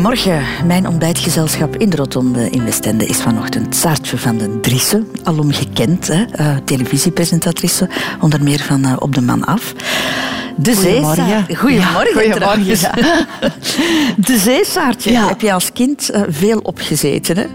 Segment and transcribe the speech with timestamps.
[0.00, 0.66] Goedemorgen.
[0.66, 5.08] Mijn ontbijtgezelschap in de Rotonde in Westende is vanochtend Saartje van den Driessen.
[5.24, 6.24] Alom gekend, hè?
[6.40, 7.88] Uh, televisiepresentatrice,
[8.20, 9.74] onder meer van uh, Op de Man Af.
[10.56, 11.56] De Goedemorgen.
[11.56, 12.24] Goedemorgen.
[12.24, 12.76] Ja, goedemorgen.
[14.26, 15.28] De zeesaartje ja.
[15.28, 17.46] heb je als kind uh, veel opgezeten, hè?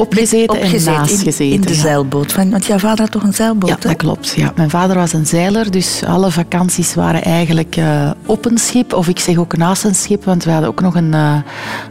[0.00, 2.34] Opgezeten, opgezeten en naast In, in de zeilboot.
[2.34, 3.68] Want jouw vader had toch een zeilboot?
[3.70, 4.32] Ja, dat klopt.
[4.36, 4.52] Ja.
[4.56, 8.92] Mijn vader was een zeiler, dus alle vakanties waren eigenlijk uh, op een schip.
[8.92, 11.36] Of ik zeg ook naast een schip, want we hadden ook nog een, uh,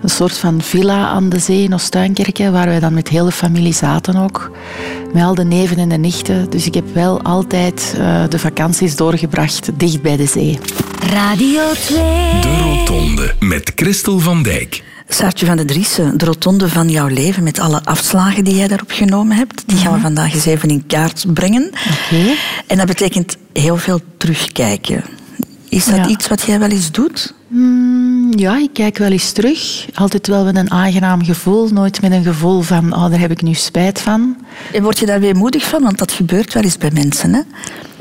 [0.01, 3.73] een soort van villa aan de zee in Oostuinkerke, waar wij dan met hele familie
[3.73, 4.51] zaten ook.
[5.13, 6.49] Met al de neven en de nichten.
[6.49, 10.59] Dus ik heb wel altijd uh, de vakanties doorgebracht dicht bij de zee.
[11.13, 11.97] Radio 2.
[12.41, 14.83] De Rotonde met Christel van Dijk.
[15.11, 18.91] Saartje van de Driessen, de rotonde van jouw leven met alle afslagen die jij daarop
[18.91, 21.71] genomen hebt, die gaan we vandaag eens even in kaart brengen.
[22.07, 22.35] Okay.
[22.67, 25.03] En dat betekent heel veel terugkijken.
[25.69, 26.07] Is dat Ja.
[26.07, 27.33] iets wat jij wel eens doet?
[27.47, 29.85] Mm, ja, ik kijk wel eens terug.
[29.93, 31.67] Altijd wel met een aangenaam gevoel.
[31.67, 34.37] Nooit met een gevoel van, oh, daar heb ik nu spijt van.
[34.73, 35.83] En word je daar weer moedig van?
[35.83, 37.33] Want dat gebeurt wel eens bij mensen.
[37.33, 37.41] Hè?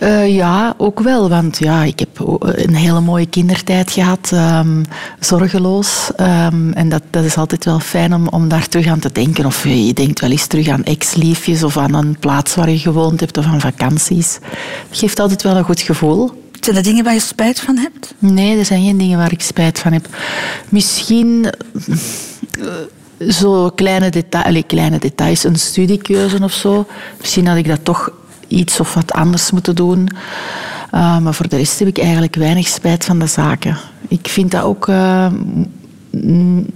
[0.02, 1.28] Uh, ja, ook wel.
[1.28, 2.08] Want ja, ik heb
[2.40, 4.30] een hele mooie kindertijd gehad.
[4.34, 4.82] Um,
[5.20, 6.10] zorgeloos.
[6.20, 9.46] Um, en dat, dat is altijd wel fijn om, om daar terug aan te denken.
[9.46, 13.20] Of je denkt wel eens terug aan ex-liefjes of aan een plaats waar je gewoond
[13.20, 14.38] hebt of aan vakanties.
[14.88, 16.47] Het geeft altijd wel een goed gevoel.
[16.60, 18.14] Zijn er dingen waar je spijt van hebt?
[18.18, 20.08] Nee, er zijn geen dingen waar ik spijt van heb.
[20.68, 21.52] Misschien
[22.58, 26.86] uh, zo kleine, deta allez, kleine details, een studiekeuze of zo.
[27.18, 28.10] Misschien had ik dat toch
[28.48, 30.08] iets of wat anders moeten doen.
[30.94, 33.76] Uh, maar voor de rest heb ik eigenlijk weinig spijt van de zaken.
[34.08, 34.88] Ik vind dat ook.
[34.88, 35.26] Uh,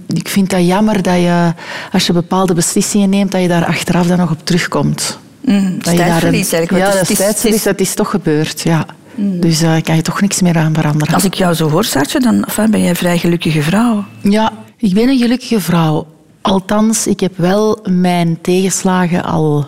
[0.07, 1.53] ik vind dat jammer dat je,
[1.91, 5.19] als je bepaalde beslissingen neemt, dat je daar achteraf dan nog op terugkomt.
[5.41, 6.69] Mm, dat eigenlijk.
[6.69, 7.09] Ja, dat
[7.43, 8.85] is, dat is toch gebeurd, ja.
[9.15, 9.39] Mm.
[9.39, 11.13] Dus daar uh, kan je toch niks meer aan veranderen.
[11.13, 14.05] Als ik jou zo hoor, Saartje, dan enfin, ben jij een vrij gelukkige vrouw.
[14.21, 16.07] Ja, ik ben een gelukkige vrouw.
[16.41, 19.67] Althans, ik heb wel mijn tegenslagen al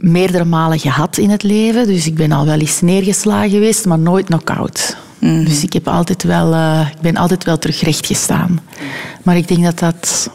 [0.00, 1.86] meerdere malen gehad in het leven.
[1.86, 4.96] Dus ik ben al wel eens neergeslagen geweest, maar nooit knock-out.
[5.18, 5.44] Mm.
[5.44, 8.60] Dus ik, heb altijd wel, uh, ik ben altijd wel terug recht gestaan.
[9.22, 10.30] Maar ik denk dat dat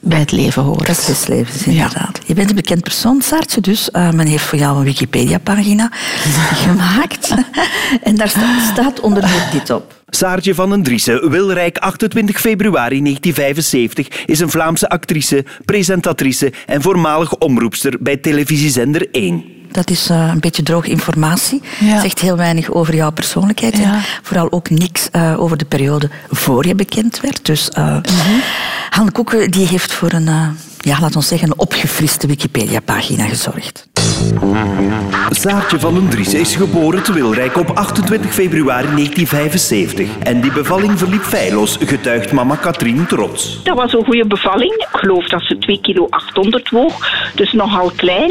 [0.00, 0.86] bij het leven hoort.
[0.86, 2.18] Dat is leven, is inderdaad.
[2.18, 2.22] Ja.
[2.26, 5.88] Je bent een bekend persoon, Saartje, dus uh, men heeft voor jou een Wikipedia-pagina
[6.64, 7.34] gemaakt.
[8.02, 9.98] en daar staat, staat onder dit op.
[10.08, 17.36] Saartje van den Driessen, Wilrijk, 28 februari 1975, is een Vlaamse actrice, presentatrice en voormalig
[17.36, 19.59] omroepster bij televisiezender 1.
[19.70, 21.62] Dat is uh, een beetje droge informatie.
[21.80, 22.00] Ja.
[22.00, 23.76] Zegt heel weinig over jouw persoonlijkheid.
[23.76, 23.82] Ja.
[23.82, 27.46] En vooral ook niks uh, over de periode voor je bekend werd.
[27.46, 28.40] Dus uh, mm -hmm.
[28.90, 30.28] Han Koeken die heeft voor een,
[30.80, 33.88] ja, laten we zeggen, een opgefriste Wikipedia-pagina gezorgd.
[35.30, 40.08] Saartje van den Dries is geboren te Wilrijk op 28 februari 1975.
[40.22, 43.62] En die bevalling verliep feilloos, getuigt mama Katrien trots.
[43.62, 44.72] Dat was een goede bevalling.
[44.72, 48.30] Ik geloof dat ze 2 kilo 800 woog, dus nogal klein.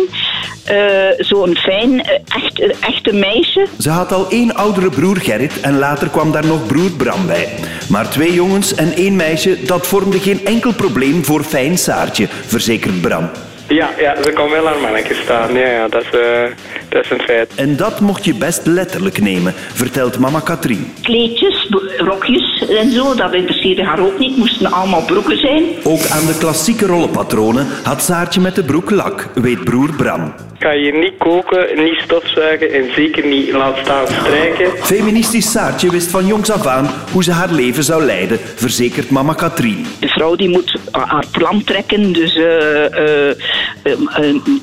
[0.71, 0.75] Uh,
[1.17, 3.67] Zo'n fijn, echt, echte meisje.
[3.79, 7.47] Ze had al één oudere broer Gerrit en later kwam daar nog broer Bram bij.
[7.89, 13.01] Maar twee jongens en één meisje, dat vormde geen enkel probleem voor fijn Saartje, verzekert
[13.01, 13.29] Bram.
[13.67, 15.53] Ja, ja, ze kon wel aan mannetjes staan.
[15.53, 16.43] Ja, ja dat, is, uh,
[16.89, 17.51] dat is een feit.
[17.55, 20.93] En dat mocht je best letterlijk nemen, vertelt mama Katrien.
[21.01, 24.37] Kleedjes, rokjes en zo, dat interesseerde haar ook niet.
[24.37, 25.63] moesten allemaal broeken zijn.
[25.83, 30.33] Ook aan de klassieke rollenpatronen had Saartje met de broek lak, weet broer Bram.
[30.59, 34.71] Kan je niet koken, niet stofzuigen en zeker niet laat staan strijken.
[34.77, 39.33] Feministisch Saartje wist van jongs af aan hoe ze haar leven zou leiden, verzekert mama
[39.33, 39.85] Katrien.
[39.99, 43.29] De vrouw die moet haar plan trekken, dus uh, uh,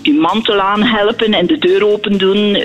[0.05, 2.59] uh, mantel aanhelpen en de deur open doen.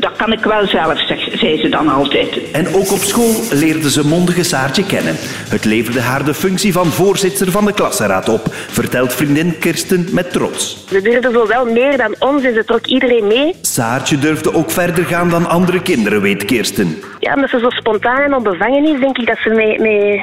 [0.00, 1.00] dat kan ik wel zelf,
[1.34, 2.50] zei ze dan altijd.
[2.52, 5.16] En ook op school leerde ze mondige Saartje kennen.
[5.48, 10.32] Het leverde haar de functie van voorzitter van de klassenraad op, vertelt vriendin Kirsten met
[10.32, 10.84] trots.
[10.88, 13.54] Ze durfde zo wel meer dan ons en ze trok iedereen mee.
[13.60, 17.02] Saartje durfde ook verder gaan dan andere kinderen, weet Kirsten.
[17.18, 20.22] Ja, omdat ze zo spontaan en onbevangen is, denk ik dat ze mee, mee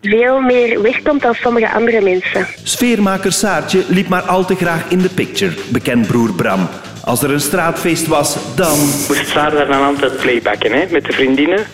[0.00, 2.46] veel meer wegkomt dan sommige andere mensen.
[2.62, 6.68] Sfeermaker Saartje liep maar al te graag in de picture, bekend broer Bram.
[7.04, 8.78] Als er een straatfeest was, dan...
[8.78, 11.66] Moest Saar daar dan altijd playbacken, hè, met de vriendinnen.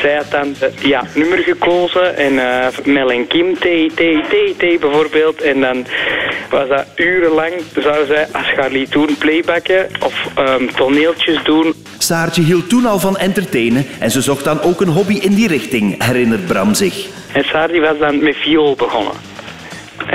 [0.00, 4.58] Zij had dan het ja, nummer gekozen en uh, Mel en Kim, T, T, T,
[4.58, 5.42] T bijvoorbeeld.
[5.42, 5.86] En dan
[6.50, 11.74] was dat urenlang, zou zij als Charlie toen playbacken of um, toneeltjes doen.
[11.98, 15.48] Saartje hield toen al van entertainen en ze zocht dan ook een hobby in die
[15.48, 17.06] richting, herinnert Bram zich.
[17.32, 19.12] En Saar die was dan met viool begonnen.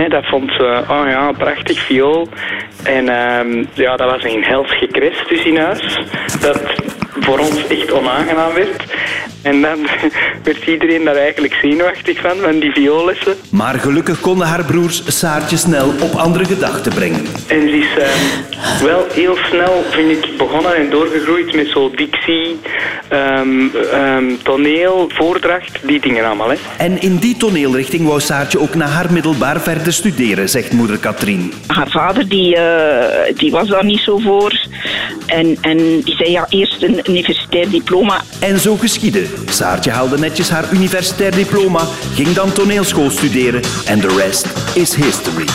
[0.07, 2.27] Dat vond ze, oh ja, prachtig viool.
[2.83, 5.99] En um, ja, dat was een hels gekres dus in huis.
[6.41, 6.61] Dat
[7.29, 8.83] voor ons echt onaangenaam werd.
[9.41, 9.87] En dan
[10.43, 13.35] werd iedereen daar eigenlijk zenuwachtig van, van die vioollessen.
[13.49, 17.25] Maar gelukkig konden haar broers Saartje snel op andere gedachten brengen.
[17.47, 22.59] En ze is eh, wel heel snel, vind ik, begonnen en doorgegroeid met zo dictie,
[23.07, 26.49] ehm, ehm, toneel, voordracht, die dingen allemaal.
[26.49, 26.55] Hè.
[26.77, 31.53] En in die toneelrichting wou Saartje ook na haar middelbaar verder studeren, zegt moeder Katrien.
[31.67, 34.67] Haar vader die, eh, die was daar niet zo voor.
[35.25, 38.21] En, en die zei ja, eerst een universitair diploma.
[38.39, 39.25] En zo geschiedde.
[39.49, 41.81] Saartje haalde netjes haar universitair diploma,
[42.13, 45.45] ging dan toneelschool studeren en de rest is history.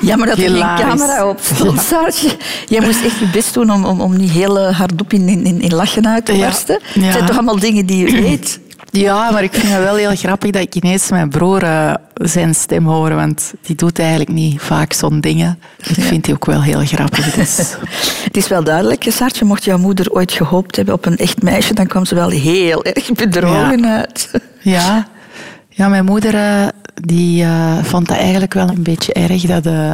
[0.00, 0.84] Jammer dat er geen Hilarisch.
[0.84, 2.28] camera op stond, Saartje.
[2.68, 5.60] Jij moest echt je best doen om, om, om niet heel eh, hardop in, in,
[5.60, 6.38] in lachen uit te Ja.
[6.46, 6.78] barsten.
[6.94, 7.00] Ja.
[7.02, 8.58] Het zijn toch allemaal dingen die je weet?
[9.00, 12.54] Ja, maar ik vind het wel heel grappig dat ik ineens mijn broer eh, zijn
[12.54, 15.58] stem hoor, want die doet eigenlijk niet vaak zo'n dingen.
[15.78, 17.34] Ik vind die ook wel heel grappig.
[17.34, 17.56] Dus.
[18.24, 21.74] Het is wel duidelijk, Saartje, mocht jouw moeder ooit gehoopt hebben op een echt meisje,
[21.74, 24.30] dan kwam ze wel heel erg bedrogen uit.
[24.60, 25.06] Ja,
[25.68, 26.66] ja mijn moeder eh,
[27.02, 29.42] die, eh, vond dat eigenlijk wel een beetje erg.
[29.42, 29.92] Dat, eh,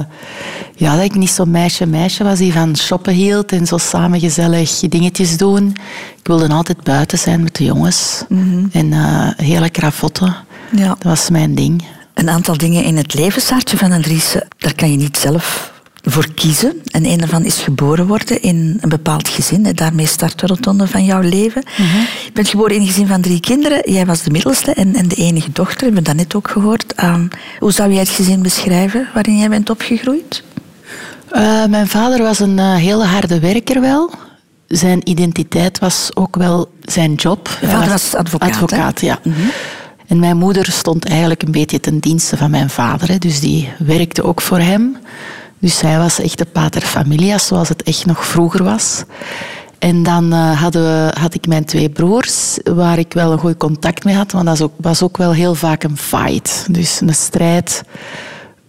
[0.76, 4.81] ja, dat ik niet zo'n meisje-meisje was die van shoppen hield en zo samen gezellig
[4.81, 5.76] dingetjes doen.
[6.19, 8.25] Ik wilde altijd buiten zijn met de jongens.
[8.72, 10.37] En eh, hele kravotten.
[10.76, 10.87] Ja.
[10.87, 11.84] Dat was mijn ding.
[12.14, 15.72] Een aantal dingen in het leven, Saartje van den Driessen, daar kan je niet zelf
[16.02, 16.82] voor kiezen.
[16.90, 19.66] En een daarvan is geboren worden in een bepaald gezin.
[19.66, 21.62] En daarmee start de rotonde van jouw leven.
[22.25, 23.93] Je bent geboren in een gezin van drie kinderen.
[23.93, 26.94] Jij was de middelste en, en de enige dochter, hebben we dat net ook gehoord.
[26.94, 27.26] Ehm,
[27.58, 30.43] hoe zou jij het gezin beschrijven waarin jij bent opgegroeid?
[31.31, 34.10] Eh, mijn vader was een eh, hele harde werker wel.
[34.66, 37.58] Zijn identiteit was ook wel zijn job.
[37.60, 39.06] Je vader was advocaat, hè?
[39.06, 39.19] Ja.
[40.06, 43.08] En mijn moeder stond eigenlijk een beetje ten dienste van mijn vader.
[43.08, 43.19] Hè.
[43.19, 44.96] Dus die werkte ook voor hem.
[45.62, 49.05] Dus hij was echt de pater familias, zoals het echt nog vroeger was.
[49.79, 53.56] En dan eh, hadden we, had ik mijn twee broers, waar ik wel een goed
[53.56, 54.32] contact mee had.
[54.32, 56.67] Want dat was ook, was ook wel heel vaak een fight.
[56.70, 57.82] Dus een strijd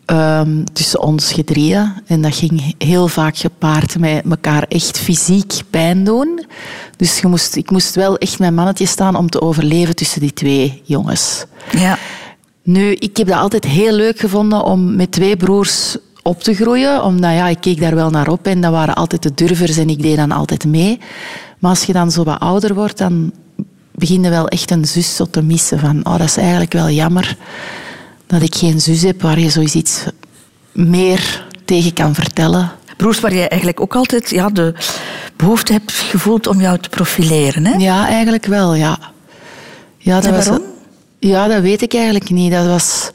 [0.06, 1.94] ehm, tussen ons gedrieën.
[2.06, 6.45] En dat ging heel vaak gepaard met elkaar echt fysiek pijn doen.
[6.98, 10.34] Dus je moest, ik moest wel echt mijn mannetje staan om te overleven tussen die
[10.34, 11.45] twee jongens.
[11.72, 11.98] Ja.
[12.63, 17.03] Nu, ik heb dat altijd heel leuk gevonden om met twee broers op te groeien.
[17.03, 19.89] Omdat ja, ik keek daar wel naar op en dat waren altijd de durvers en
[19.89, 20.99] ik deed dan altijd mee.
[21.59, 23.31] Maar als je dan zo wat ouder wordt, dan
[23.91, 25.79] begin je wel echt een zus zo te missen.
[25.79, 27.37] Van, oh, dat is eigenlijk wel jammer
[28.27, 30.03] dat ik geen zus heb waar je zoiets iets
[30.71, 32.71] meer tegen kan vertellen.
[32.97, 34.73] Broers waar jij eigenlijk ook altijd ja, de
[35.35, 37.65] behoefte hebt gevoeld om jou te profileren.
[37.65, 37.73] Hè?
[37.77, 38.97] Ja, eigenlijk wel, ja.
[39.97, 40.65] ja dat En was- waarom?
[41.19, 42.51] ja, dat weet ik eigenlijk niet.
[42.51, 43.11] Dat was...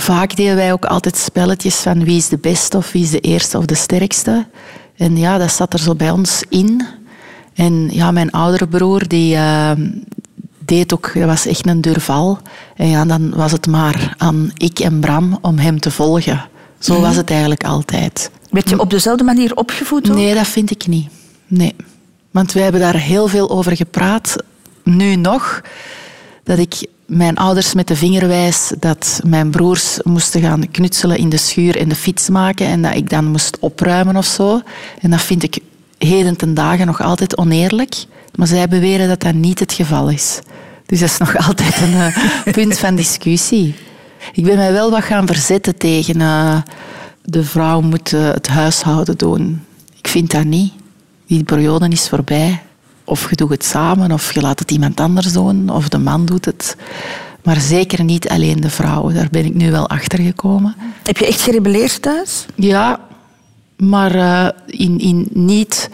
[0.00, 3.20] Vaak deden wij ook altijd spelletjes van wie is de beste of wie is de
[3.20, 4.46] eerste of de sterkste.
[4.96, 6.86] En ja, dat zat er zo bij ons in.
[7.54, 9.70] En ja, mijn oudere broer, die eh,
[10.58, 11.10] deed ook...
[11.14, 12.38] Dat was echt een durval.
[12.76, 16.48] En ja, dan was het maar aan ik en Bram om hem te volgen.
[16.78, 17.02] Zo Mhm.
[17.02, 18.30] was het eigenlijk altijd.
[18.50, 20.10] Werd je op dezelfde manier opgevoed?
[20.10, 20.16] ook?
[20.16, 21.08] Nee, dat vind ik niet.
[21.46, 21.74] Nee.
[22.30, 24.36] Want wij hebben daar heel veel over gepraat.
[24.84, 25.60] Nu nog.
[26.44, 31.28] Dat ik mijn ouders met de vinger wijs dat mijn broers moesten gaan knutselen in
[31.28, 34.60] de schuur en de fiets maken en dat ik dan moest opruimen of zo.
[35.00, 35.58] En dat vind ik
[35.98, 38.04] heden ten dagen nog altijd oneerlijk.
[38.34, 40.40] Maar zij beweren dat dat niet het geval is.
[40.86, 43.74] Dus dat is nog altijd een eh, punt van discussie.
[44.32, 46.56] Ik ben mij wel wat gaan verzetten tegen eh,
[47.22, 49.64] de vrouw moet eh, het huishouden doen.
[49.98, 50.72] Ik vind dat niet.
[51.26, 52.60] Die periode is voorbij.
[53.10, 56.26] Of je doet het samen, of je laat het iemand anders doen, of de man
[56.26, 56.76] doet het.
[57.42, 59.12] Maar zeker niet alleen de vrouw.
[59.12, 60.74] Daar ben ik nu wel achter gekomen.
[61.02, 62.46] Heb je echt gerebelleerd thuis?
[62.54, 63.00] Ja,
[63.76, 65.90] maar eh, in, in niet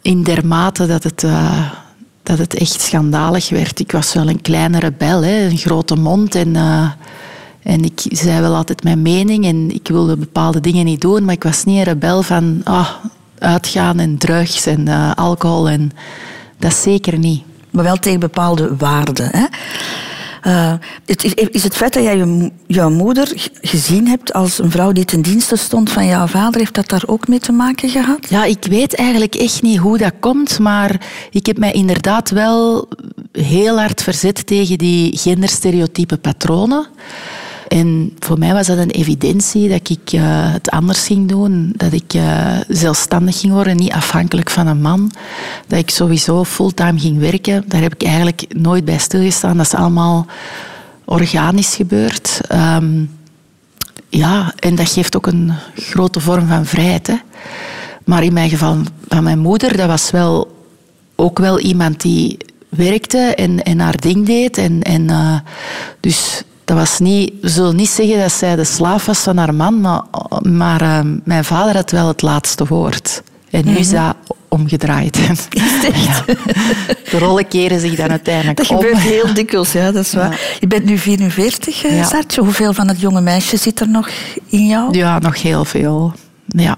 [0.00, 1.70] in dermate dat het, eh,
[2.22, 3.80] dat het echt schandalig werd.
[3.80, 6.34] Ik was wel een kleine rebel, hè, een grote mond.
[6.34, 6.90] En, eh,
[7.62, 11.24] en ik zei wel altijd mijn mening en ik wilde bepaalde dingen niet doen.
[11.24, 12.88] Maar ik was niet een rebel van ah,
[13.42, 15.68] uitgaan en drugs en eh, alcohol.
[15.68, 15.90] En,
[16.58, 17.42] dat zeker niet.
[17.70, 19.28] Maar wel tegen bepaalde waarden.
[19.30, 19.44] Hè?
[20.42, 20.72] Eh,
[21.06, 25.04] het is, het feit dat jij je, jouw moeder gezien hebt als een vrouw die
[25.04, 28.28] ten dienste stond van jouw vader, heeft dat daar ook mee te maken gehad?
[28.28, 32.88] Ja, ik weet eigenlijk echt niet hoe dat komt, maar ik heb mij inderdaad wel
[33.32, 36.86] heel hard verzet tegen die genderstereotype patronen.
[37.72, 41.72] En voor mij was dat een evidentie dat ik eh, het anders ging doen.
[41.76, 45.12] Dat ik eh, zelfstandig ging worden, niet afhankelijk van een man.
[45.66, 47.64] Dat ik sowieso fulltime ging werken.
[47.66, 49.56] Daar heb ik eigenlijk nooit bij stilgestaan.
[49.56, 50.26] Dat is allemaal
[51.04, 52.40] organisch gebeurd.
[52.48, 53.04] Ehm,
[54.08, 57.22] ja, en dat geeft ook een grote vorm van vrijheid.
[58.04, 58.76] Maar in mijn geval
[59.08, 60.64] van mijn moeder, dat was wel
[61.16, 62.36] ook wel iemand die
[62.68, 64.58] werkte en, en haar ding deed.
[64.58, 65.36] En, en, uh,
[66.00, 69.54] dus dat was niet, we zullen niet zeggen dat zij de slaaf was van haar
[69.54, 70.02] man, maar,
[70.42, 73.22] maar uh, mijn vader had wel het laatste woord.
[73.50, 73.96] En nu is Mhm.
[74.06, 74.16] dat
[74.48, 75.18] omgedraaid.
[76.06, 76.24] Ja.
[77.10, 78.76] De rollen keren zich dan uiteindelijk Dat om.
[78.76, 80.56] gebeurt heel dikwijls, ja, dat is waar.
[80.60, 82.04] Je bent nu 44, eh, Ja.
[82.04, 82.40] Saartje.
[82.40, 84.08] Hoeveel van het jonge meisje zit er nog
[84.48, 84.96] in jou?
[84.98, 86.12] Ja, nog heel veel.
[86.46, 86.76] Ja.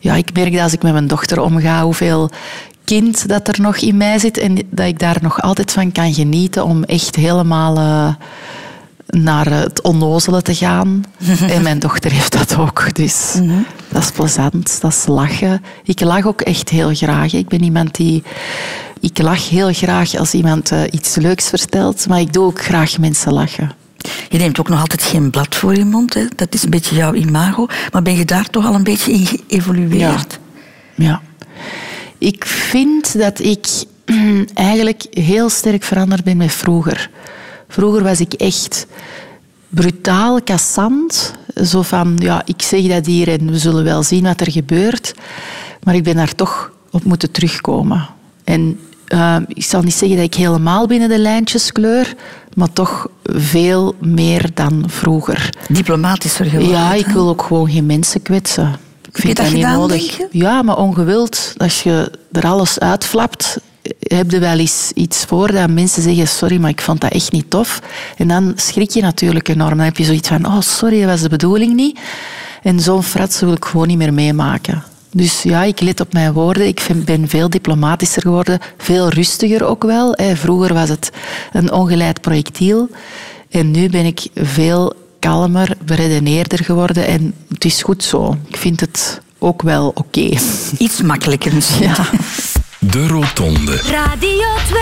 [0.00, 2.30] ja, ik merk dat als ik met mijn dochter omga, hoeveel
[2.84, 6.14] kind dat er nog in mij zit en dat ik daar nog altijd van kan
[6.14, 8.14] genieten om echt helemaal eh,
[9.14, 11.04] naar het onnozele te gaan.
[11.54, 13.40] en mijn dochter heeft dat ook, dus
[13.88, 15.62] dat is plezant, dat is lachen.
[15.84, 17.32] Ik lach ook echt heel graag.
[17.32, 18.22] Ik ben iemand die...
[19.00, 22.98] Ik lach heel graag als iemand eh, iets leuks vertelt, maar ik doe ook graag
[22.98, 23.72] mensen lachen.
[24.28, 26.14] Je neemt ook nog altijd geen blad voor je mond.
[26.14, 26.24] Hè?
[26.36, 27.66] Dat is een beetje jouw imago.
[27.92, 30.38] Maar ben je daar toch al een beetje in geëvolueerd?
[30.94, 31.20] Ja.
[32.18, 33.66] Ik vind dat ik
[34.54, 37.10] eigenlijk heel sterk veranderd ben met vroeger.
[37.74, 38.86] Vroeger was ik echt
[39.68, 41.34] brutaal, kassant.
[41.64, 45.14] Zo van, ja, ik zeg dat hier en we zullen wel zien wat er gebeurt.
[45.82, 48.08] Maar ik ben daar toch op moeten terugkomen.
[48.44, 52.14] En eh, ik zal niet zeggen dat ik helemaal binnen de lijntjes kleur,
[52.54, 55.50] maar toch veel meer dan vroeger.
[55.68, 56.76] Diplomatischer geworden.
[56.76, 58.76] Ja, ik wil ook gewoon geen mensen kwetsen.
[59.08, 60.18] Ik vind dat dat, niet gedaan, nodig.
[60.30, 61.54] Ja, maar ongewild.
[61.56, 63.58] Als je er alles uitflapt,
[63.98, 67.32] heb je wel eens iets voor dat mensen zeggen: Sorry, maar ik vond dat echt
[67.32, 67.80] niet tof.
[68.16, 69.76] En dan schrik je natuurlijk enorm.
[69.76, 71.98] Dan heb je zoiets van: Oh, sorry, dat was de bedoeling niet.
[72.62, 74.82] En zo'n fratsen wil ik gewoon niet meer meemaken.
[75.12, 76.66] Dus ja, ik let op mijn woorden.
[76.66, 78.58] Ik vind- ben veel diplomatischer geworden.
[78.78, 80.18] Veel rustiger ook wel.
[80.34, 81.10] Vroeger was het
[81.52, 82.88] een ongeleid projectiel.
[83.50, 87.06] En nu ben ik veel kalmer, beredeneerder geworden.
[87.06, 88.36] En het is goed zo.
[88.48, 90.28] Ik vind het ook wel oké.
[90.78, 91.90] Iets makkelijker misschien.
[92.90, 93.76] De Rotonde.
[93.76, 94.80] Radio 2.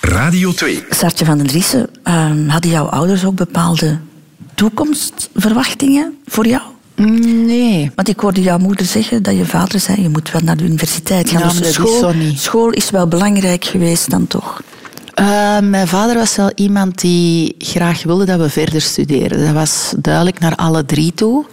[0.00, 0.84] Radio 2.
[0.90, 3.98] Saartje van den Driessen, ehm, hadden jouw ouders ook bepaalde
[4.54, 6.62] toekomstverwachtingen voor jou?
[7.46, 7.90] Nee.
[7.94, 10.64] Want ik hoorde jouw moeder zeggen dat je vader zei, je moet wel naar de
[10.64, 11.40] universiteit gaan.
[11.40, 14.62] Ja, Dus is school, school is wel belangrijk geweest dan toch?
[15.20, 19.44] Uh, mijn vader was wel iemand die graag wilde dat we verder studeren.
[19.44, 21.44] Dat was duidelijk naar alle drie toe.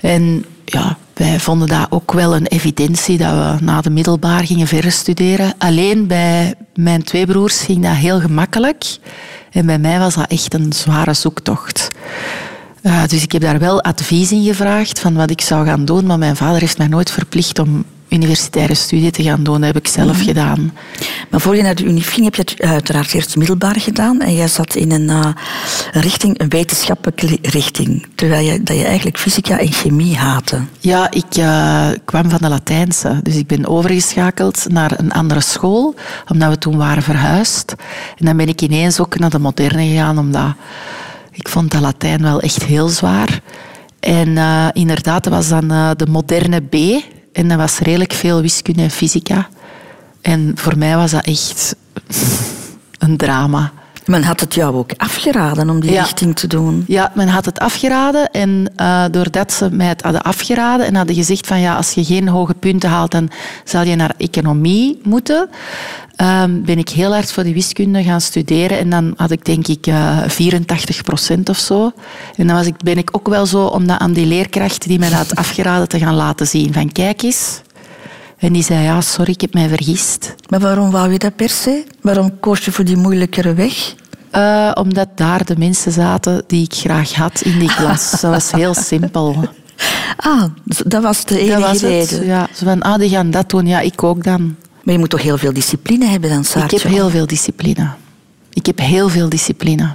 [0.00, 4.66] En ja, wij vonden dat ook wel een evidentie dat we na de middelbaar gingen
[4.66, 5.54] verder studeren.
[5.58, 8.98] Alleen bij mijn twee broers ging dat heel gemakkelijk.
[9.50, 11.88] En bij mij was dat echt een zware zoektocht.
[12.82, 16.06] Uh, dus ik heb daar wel advies in gevraagd van wat ik zou gaan doen.
[16.06, 19.54] Maar mijn vader heeft mij nooit verplicht om universitaire studie te gaan doen.
[19.60, 20.24] Dat heb ik zelf Mhm.
[20.24, 20.72] gedaan.
[21.30, 24.20] Maar voor je naar de unie ging, heb je het uiteraard eerst middelbaar gedaan.
[24.20, 25.26] En jij zat in een, uh,
[25.92, 28.06] een richting, een wetenschappelijke richting.
[28.14, 30.60] Terwijl je, dat je eigenlijk fysica en chemie haatte.
[30.80, 33.20] Ja, ik uh, kwam van de Latijnse.
[33.22, 35.94] Dus ik ben overgeschakeld naar een andere school.
[36.28, 37.74] Omdat we toen waren verhuisd.
[38.18, 40.18] En dan ben ik ineens ook naar de moderne gegaan.
[40.18, 40.52] Omdat
[41.32, 43.40] ik vond dat Latijn wel echt heel zwaar.
[44.00, 46.74] En uh, inderdaad, dat was dan de moderne B.
[47.32, 49.48] En dat was redelijk veel wiskunde en fysica.
[50.20, 51.76] En voor mij was dat echt
[52.98, 53.72] een drama.
[54.06, 56.02] Men had het jou ook afgeraden om die Ja.
[56.02, 56.84] richting te doen.
[56.86, 58.30] Ja, men had het afgeraden.
[58.30, 62.04] En uh, doordat ze mij het hadden afgeraden en hadden gezegd van ja, als je
[62.04, 63.30] geen hoge punten haalt, dan
[63.64, 65.48] zal je naar economie moeten,
[66.16, 68.78] um, ben ik heel hard voor die wiskunde gaan studeren.
[68.78, 71.92] En dan had ik denk ik uh, 84 procent of zo.
[72.36, 74.98] En dan was ik, ben ik ook wel zo om dat aan die leerkracht die
[74.98, 76.72] mij had afgeraden te gaan laten zien.
[76.72, 77.60] Van kijk eens.
[78.40, 80.34] En die zei, ja, sorry, ik heb mij vergist.
[80.48, 81.84] Maar waarom wou je dat per se?
[82.00, 83.94] Waarom koos je voor die moeilijkere weg?
[84.34, 88.10] Uh, omdat daar de mensen zaten die ik graag had in die klas.
[88.20, 89.48] Dat was heel simpel.
[90.16, 92.18] Ah, dat was de enige dat was reden?
[92.18, 92.48] Het, ja.
[92.54, 93.66] Zo van, ah, die gaan dat doen.
[93.66, 94.56] Ja, ik ook dan.
[94.82, 96.76] Maar je moet toch heel veel discipline hebben dan, Saartje?
[96.76, 97.90] Ik heb heel veel discipline.
[98.52, 99.88] Ik heb heel veel discipline.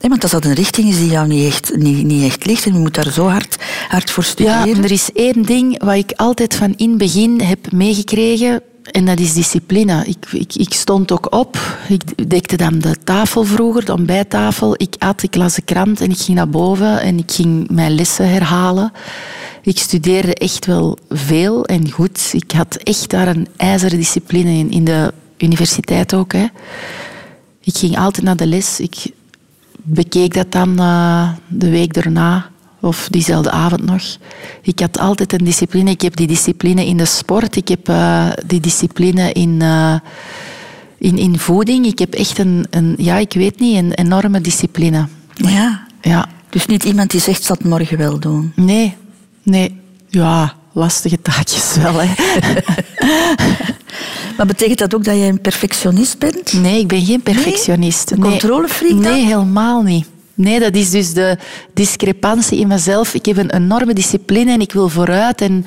[0.00, 2.66] Nee, want als dat een richting is die jou niet echt, niet, niet echt ligt
[2.66, 3.56] en je moet daar zo hard,
[3.88, 4.68] hard voor studeren.
[4.68, 9.20] Ja, er is één ding wat ik altijd van in begin heb meegekregen en dat
[9.20, 10.04] is discipline.
[10.06, 11.78] Ik, ik, ik, stond ook op.
[11.88, 14.74] Ik dekte dan de tafel vroeger, de ontbijttafel.
[14.76, 17.94] Ik at, ik las de krant en ik ging naar boven en ik ging mijn
[17.94, 18.92] lessen herhalen.
[19.62, 22.30] Ik studeerde echt wel veel en goed.
[22.32, 26.32] Ik had echt daar een ijzeren discipline in, in de universiteit ook.
[26.32, 26.46] Hè.
[27.60, 28.80] Ik ging altijd naar de les.
[28.80, 28.96] Ik
[29.86, 32.50] bekeek dat dan uh, de week daarna
[32.80, 34.02] of diezelfde avond nog.
[34.62, 35.90] Ik had altijd een discipline.
[35.90, 37.56] Ik heb die discipline in de sport.
[37.56, 39.94] Ik heb uh, die discipline in, uh,
[40.98, 41.86] in, in voeding.
[41.86, 45.06] Ik heb echt een, een, ja, ik weet niet, een enorme discipline.
[45.34, 45.86] Ja.
[46.00, 46.28] ja.
[46.50, 48.52] Dus niet iemand die zegt, dat morgen wel doen?
[48.54, 48.96] Nee,
[49.42, 49.80] nee.
[50.08, 52.14] Ja, lastige taakjes wel, hè.
[54.36, 56.52] Maar betekent dat ook dat jij een perfectionist bent?
[56.52, 58.10] Nee, ik ben geen perfectionist.
[58.10, 58.30] Een Nee.
[58.30, 59.00] controlefreak dan?
[59.00, 60.06] Nee, helemaal niet.
[60.34, 61.36] Nee, dat is dus de
[61.74, 63.14] discrepantie in mezelf.
[63.14, 65.40] Ik heb een enorme discipline en ik wil vooruit.
[65.40, 65.66] En,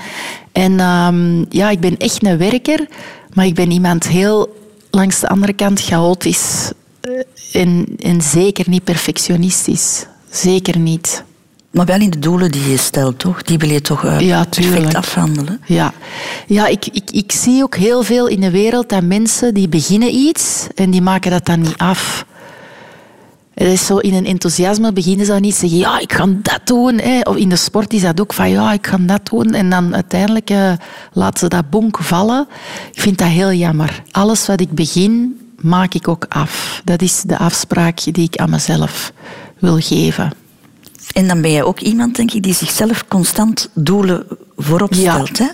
[0.51, 2.87] en ehm, ja, ik ben echt een werker,
[3.33, 4.57] maar ik ben iemand heel
[4.91, 6.71] langs de andere kant chaotisch.
[7.01, 10.05] Eh, En, en zeker niet perfectionistisch.
[10.31, 11.23] Zeker niet.
[11.71, 13.41] Maar wel in de doelen die je stelt, toch?
[13.41, 14.95] Die wil je toch Ja, perfect tuurlijk.
[14.95, 15.61] afhandelen?
[15.65, 15.93] Ja,
[16.47, 20.15] ja ik, ik, ik zie ook heel veel in de wereld dat mensen die beginnen
[20.15, 22.25] iets en die maken dat dan niet af.
[23.53, 26.59] Het is zo in een enthousiasme beginnen ze dan niet zeggen, ja, ik ga dat
[26.63, 26.97] doen.
[26.99, 27.19] Hè.
[27.23, 29.53] Of in de sport is dat ook van, ja, ik ga dat doen.
[29.53, 30.71] En dan uiteindelijk eh,
[31.13, 32.47] laten ze dat bonk vallen.
[32.93, 34.03] Ik vind dat heel jammer.
[34.11, 36.81] Alles wat ik begin, maak ik ook af.
[36.83, 39.13] Dat is de afspraak die ik aan mezelf
[39.59, 40.31] wil geven.
[41.13, 44.25] En dan ben jij ook iemand, denk ik, die zichzelf constant doelen
[44.57, 45.13] voorop Ja.
[45.13, 45.37] stelt.
[45.37, 45.47] Hè?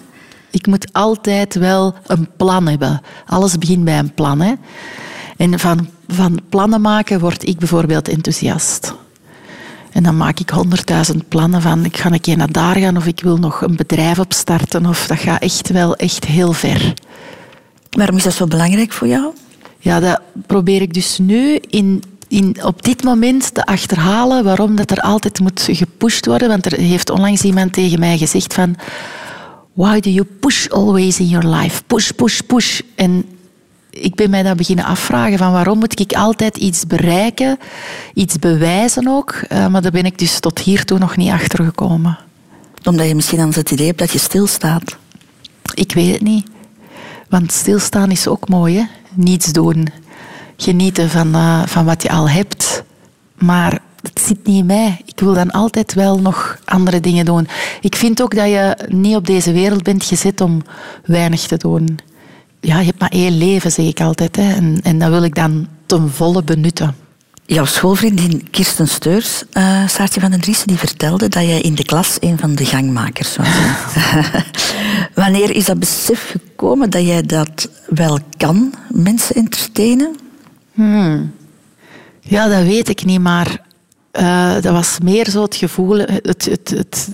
[0.51, 3.01] Ik moet altijd wel een plan hebben.
[3.25, 4.41] Alles begint bij een plan.
[4.41, 4.53] Hè?
[5.37, 8.93] En van, van plannen maken word ik bijvoorbeeld enthousiast.
[9.91, 13.05] En dan maak ik honderdduizend plannen van ik ga een keer naar daar gaan of
[13.05, 14.85] ik wil nog een bedrijf opstarten.
[14.85, 16.93] Of dat gaat echt wel echt heel ver.
[17.89, 19.33] Waarom is dat zo belangrijk voor jou?
[19.79, 24.91] Ja, dat probeer ik dus nu in, in, op dit moment te achterhalen waarom dat
[24.91, 26.47] er altijd moet gepusht worden.
[26.47, 28.75] Want er heeft onlangs iemand tegen mij gezegd van...
[29.73, 31.83] Why do you push always in your life?
[31.83, 32.81] Push, push, push.
[32.95, 33.25] En
[33.89, 37.59] ik ben mij dan beginnen afvragen van waarom moet ik altijd iets bereiken,
[38.13, 39.31] iets bewijzen ook.
[39.31, 42.17] Eh, maar daar ben ik dus tot hiertoe nog niet achter gekomen.
[42.83, 44.97] Omdat je misschien aan het idee hebt dat je stilstaat.
[45.73, 46.47] Ik weet het niet.
[47.29, 48.83] Want stilstaan is ook mooi, hè?
[49.13, 49.87] Niets doen.
[50.57, 52.83] Genieten van, eh, van wat je al hebt.
[53.35, 55.01] Maar het zit niet in mij.
[55.05, 57.47] Ik wil dan altijd wel nog andere dingen doen.
[57.81, 60.61] Ik vind ook dat je niet op deze wereld bent gezet om
[61.05, 61.99] weinig te doen.
[62.59, 64.35] Ja, je hebt maar één leven, zeg ik altijd.
[64.35, 64.53] Hè?
[64.53, 66.95] En, en dat wil ik dan ten volle benutten.
[67.47, 71.85] Jouw schoolvriendin Kirsten Steurs, eh Saartje van den Driessen, die vertelde dat jij in de
[71.85, 73.47] klas een van de gangmakers was.
[75.23, 80.15] Wanneer is dat besef gekomen dat jij dat wel kan, mensen entertainen?
[82.19, 83.65] Ja, dat weet ik niet, maar
[84.11, 87.09] eh, dat was meer zo het gevoel, het, het, het,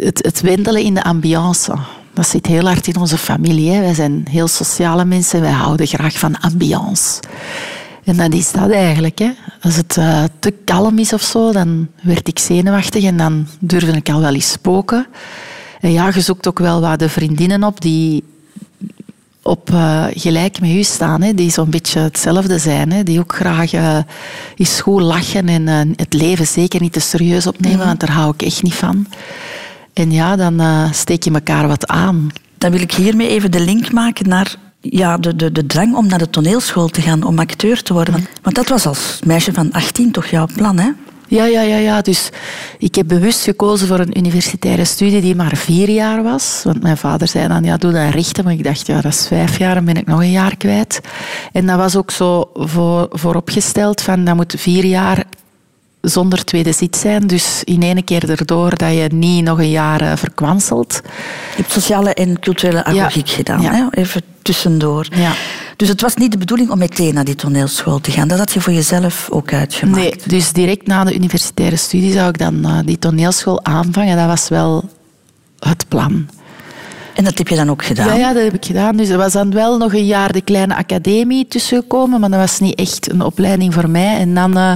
[0.00, 1.74] het, het wendelen in de ambiance.
[2.14, 3.70] Dat zit heel hard in onze familie.
[3.70, 3.80] Hè.
[3.80, 7.20] Wij zijn heel sociale mensen, wij houden graag van ambiance.
[8.04, 9.18] En dat is dat eigenlijk.
[9.18, 9.30] Hè.
[9.60, 13.92] Als het eh, te kalm is of zo, dan werd ik zenuwachtig en dan durfde
[13.92, 15.06] ik al wel eens spoken.
[15.80, 18.24] En ja, je zoekt ook wel wat de vriendinnen op die
[19.42, 23.34] op eh, gelijk met u staan, hè, die zo'n beetje hetzelfde zijn, hè, die ook
[23.34, 23.98] graag eh
[24.56, 28.34] eens goed lachen en eh, het leven zeker niet te serieus opnemen, want daar hou
[28.34, 29.06] ik echt niet van.
[29.92, 30.60] En ja, dan
[30.92, 32.28] steek je elkaar wat aan.
[32.58, 36.06] Dan wil ik hiermee even de link maken naar ja, de, de, de drang om
[36.06, 38.14] naar de toneelschool te gaan, om acteur te worden.
[38.14, 40.90] Want, want dat was als meisje van 18 toch jouw plan, hè?
[41.30, 42.00] Ja, ja, ja, ja.
[42.00, 42.28] Dus
[42.78, 46.60] ik heb bewust gekozen voor een universitaire studie die maar vier jaar was.
[46.64, 48.44] Want mijn vader zei dan, ja, doe dat rechten.
[48.44, 51.00] Maar ik dacht, ja, dat is vijf jaar, dan ben ik nog een jaar kwijt.
[51.52, 55.24] En dat was ook zo voor, vooropgesteld van, dat moet vier jaar
[56.00, 57.26] zonder tweede zit zijn.
[57.26, 61.00] Dus in één keer erdoor dat je niet nog een jaar eh, verkwanselt.
[61.04, 63.72] Je hebt sociale en culturele agogiek gedaan, Ja.
[63.72, 64.00] hè?
[64.00, 65.06] even tussendoor.
[65.14, 65.32] Ja.
[65.80, 68.28] Dus het was niet de bedoeling om meteen naar die toneelschool te gaan.
[68.28, 69.98] Dat had je voor jezelf ook uitgemaakt.
[69.98, 74.16] Nee, dus direct na de universitaire studie zou ik dan eh, die toneelschool aanvangen.
[74.16, 74.88] Dat was wel
[75.58, 76.28] het plan.
[77.14, 78.06] En dat heb je dan ook gedaan.
[78.06, 78.96] Ja, ja, dat heb ik gedaan.
[78.96, 82.60] Dus er was dan wel nog een jaar de kleine academie tussengekomen, maar dat was
[82.60, 84.16] niet echt een opleiding voor mij.
[84.16, 84.72] En dan eh,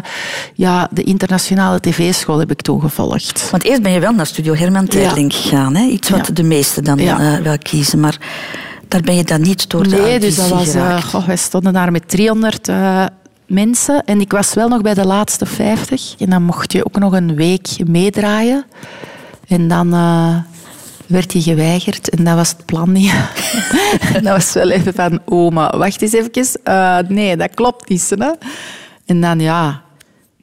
[0.54, 3.50] ja, de internationale tv-school heb ik toen gevolgd.
[3.50, 5.74] Want eerst ben je wel naar Studio Herman Terling gegaan.
[5.74, 5.84] Hè?
[5.86, 6.32] Iets wat Ja.
[6.34, 8.00] de meesten dan eh, wel kiezen.
[8.00, 8.18] Maar
[8.94, 11.92] daar ben je dan niet door de Nee, dus dat was, goh, wij stonden daar
[11.92, 13.04] met 300 eh,
[13.46, 16.14] mensen en ik was wel nog bij de laatste 50.
[16.18, 18.64] En dan mocht je ook nog een week meedraaien.
[19.48, 20.36] En dan eh,
[21.06, 23.12] werd je geweigerd en dat was het plan niet.
[24.12, 26.62] Dat was wel even van, oh, maar wacht eens even.
[26.62, 28.14] Eh, nee, dat klopt niet.
[28.18, 28.30] Hè?
[29.06, 29.82] En dan ja,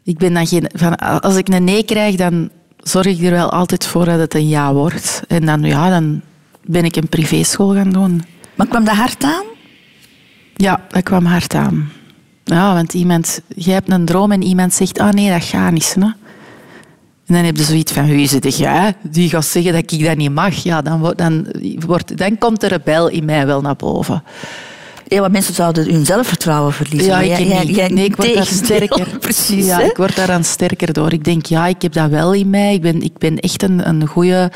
[0.04, 3.52] ik ben dan geen, van, als ik een nee krijg, dan zorg ik er wel
[3.52, 5.22] altijd voor dat het een ja wordt.
[5.28, 6.22] En dan, ja, dan
[6.66, 8.24] ben ik een privéschool gaan doen.
[8.62, 9.44] Maar kwam dat hard aan?
[10.56, 11.92] Ja, dat kwam hard aan.
[12.44, 15.96] Ja, want iemand, jij hebt een droom en iemand zegt, ah nee, dat gaat niet.
[16.00, 16.02] Hè?
[16.02, 16.16] En
[17.26, 18.94] dan heb je zoiets van, wie zit jij?
[19.02, 20.56] Die gaat zeggen dat ik dat niet mag.
[20.56, 21.48] Ja, dan, dan,
[21.86, 24.24] wordt, dan komt de rebel in mij wel naar boven.
[25.08, 27.10] Ja, want mensen zouden hun zelfvertrouwen verliezen.
[27.10, 29.08] Ja, ik jij- nee, ik word daar sterker.
[29.20, 29.84] Precies, Ja, hè?
[29.84, 31.14] ik word daaraan sterker door.
[31.14, 32.74] Ik denk, ja, ik heb dat wel in mij.
[32.74, 34.52] Ik ben, ik ben echt een, een goede...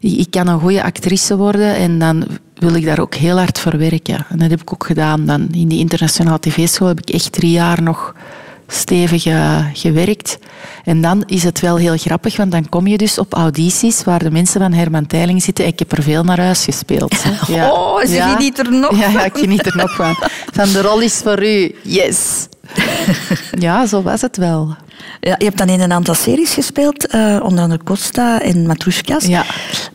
[0.00, 2.26] Ik kan een goede actrice worden en dan
[2.60, 4.26] wil ik daar ook heel hard voor werken.
[4.28, 5.26] En dat heb ik ook gedaan.
[5.26, 8.14] Dan in die internationale tv-school heb ik echt drie jaar nog
[8.70, 10.38] stevig eh, gewerkt.
[10.84, 14.18] En dan is het wel heel grappig, want dan kom je dus op audities waar
[14.22, 15.66] de mensen van Herman Teiling zitten.
[15.66, 17.22] Ik heb er veel naar huis gespeeld.
[17.22, 17.30] hè.
[17.70, 19.12] Oh, ze geniet er nog Ja, van.
[19.12, 20.14] ja, ik geniet er nog van.
[20.52, 21.74] Van de rol is voor u.
[21.82, 22.46] Yes.
[23.58, 24.76] Ja, zo was het wel.
[25.20, 29.24] Ja, je hebt dan in een aantal series gespeeld, eh, onder andere Costa en Matrushkas.
[29.24, 29.44] Ja.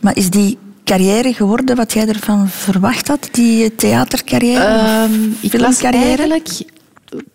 [0.00, 3.28] Maar is die carrière geworden wat jij ervan verwacht had?
[3.32, 4.64] Die theatercarrière?
[4.64, 6.48] of Ehm, ik was eigenlijk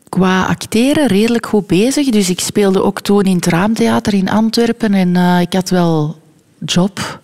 [0.10, 2.10] qua acteren redelijk goed bezig.
[2.10, 4.94] Dus ik speelde ook toen in het Raamtheater in Antwerpen.
[4.94, 6.18] En eh, ik had wel
[6.66, 7.20] job,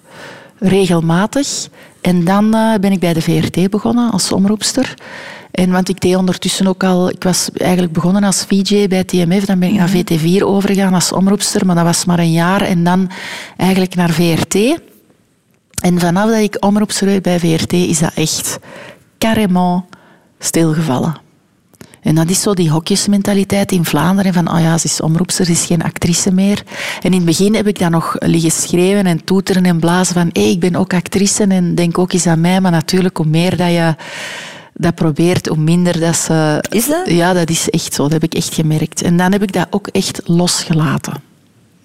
[0.59, 1.67] regelmatig.
[2.01, 4.93] En dan eh, ben ik bij de VRT begonnen als omroepster.
[5.51, 7.09] En want ik deed ondertussen ook al...
[7.09, 9.45] Ik was eigenlijk begonnen als VJ bij TMF.
[9.45, 11.65] Dan ben ik naar VT4 overgegaan als omroepster.
[11.65, 12.61] Maar dat was maar een jaar.
[12.61, 13.09] En dan
[13.57, 14.79] eigenlijk naar VRT.
[15.79, 18.59] En vanaf dat ik omroepster werd bij VRT is dat echt
[19.17, 19.83] carrément
[20.39, 21.23] stilgevallen.
[22.01, 25.51] En dat is zo die hokjesmentaliteit in Vlaanderen van oh ja, ze is omroepster, ze
[25.51, 26.63] is geen actrice meer.
[27.01, 30.29] En in het begin heb ik dan nog liggen schreeuwen en toeteren en blazen van
[30.33, 32.61] hé, ik ben ook actrice en denk ook eens aan mij.
[32.61, 33.95] Maar natuurlijk, hoe meer dat je
[34.73, 36.63] dat probeert, hoe minder dat ze...
[36.69, 37.09] Is dat?
[37.09, 38.03] Ja, dat is echt zo.
[38.03, 39.01] Dat heb ik echt gemerkt.
[39.01, 41.13] En dan heb ik dat ook echt losgelaten.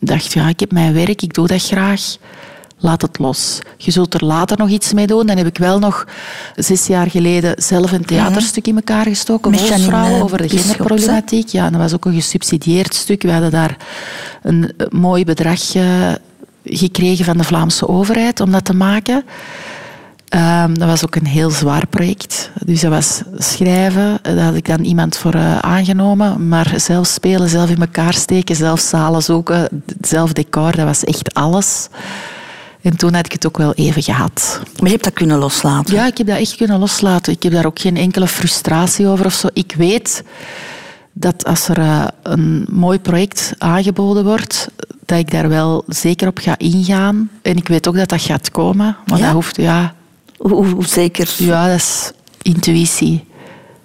[0.00, 2.16] Ik dacht, ja, ik heb mijn werk, ik doe dat graag.
[2.80, 3.58] Laat het los.
[3.76, 5.26] Je zult er later nog iets mee doen.
[5.26, 6.06] Dan heb ik wel nog
[6.56, 9.50] zes jaar geleden zelf een theaterstuk in elkaar gestoken.
[9.50, 11.48] Met Janine Wolfsvrouwen over de genderproblematiek.
[11.48, 13.22] Ja, dat was ook een gesubsidieerd stuk.
[13.22, 13.76] We hadden daar
[14.42, 16.12] een eh, mooi bedrag eh,
[16.64, 19.24] gekregen van de Vlaamse overheid om dat te maken.
[20.28, 22.50] Ehm, dat was ook een heel zwaar project.
[22.64, 26.48] Dus dat was schrijven, daar had ik dan iemand voor eh, aangenomen.
[26.48, 29.68] Maar zelf spelen, zelf in elkaar steken, zelf zalen zoeken,
[30.00, 31.88] zelf decor, dat was echt alles.
[32.82, 34.60] En toen had ik het ook wel even gehad.
[34.76, 35.94] Maar je hebt dat kunnen loslaten.
[35.94, 37.32] Ja, ik heb dat echt kunnen loslaten.
[37.32, 39.48] Ik heb daar ook geen enkele frustratie over of zo.
[39.52, 40.22] Ik weet
[41.12, 44.68] dat als er eh, een mooi project aangeboden wordt,
[45.06, 47.30] dat ik daar wel zeker op ga ingaan.
[47.42, 48.96] En ik weet ook dat dat gaat komen.
[49.06, 49.24] Maar Ja?
[49.24, 49.94] dat hoeft, ja,
[50.38, 51.34] hoe zeker?
[51.38, 52.10] ja, dat is
[52.42, 53.24] intuïtie.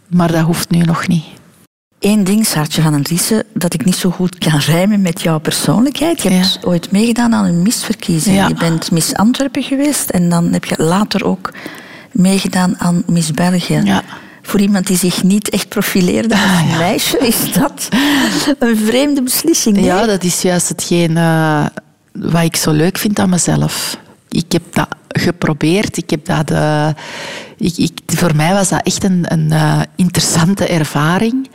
[0.08, 1.24] Maar dat hoeft nu nog niet.
[2.06, 5.40] Eén ding, Saartje van den Driessen, dat ik niet zo goed kan rijmen met jouw
[5.40, 6.22] persoonlijkheid.
[6.22, 6.68] Je hebt Ja.
[6.68, 8.36] ooit meegedaan aan een misverkiezing.
[8.36, 8.48] Ja.
[8.48, 11.54] Je bent Miss Antwerpen geweest en dan heb je later ook
[12.12, 13.82] meegedaan aan Miss België.
[13.84, 14.04] Ja.
[14.42, 17.88] Voor iemand die zich niet echt profileerde als meisje, is dat
[18.60, 19.76] een vreemde beslissing.
[19.76, 19.86] nee?
[19.86, 21.66] Ja, dat is juist hetgeen eh,
[22.12, 23.98] wat ik zo leuk vind aan mezelf.
[24.30, 25.98] Ik heb dat geprobeerd.
[25.98, 26.88] Ik heb dat, eh,
[27.58, 31.48] ik, ik, voor mij was dat echt een, een eh, interessante ervaring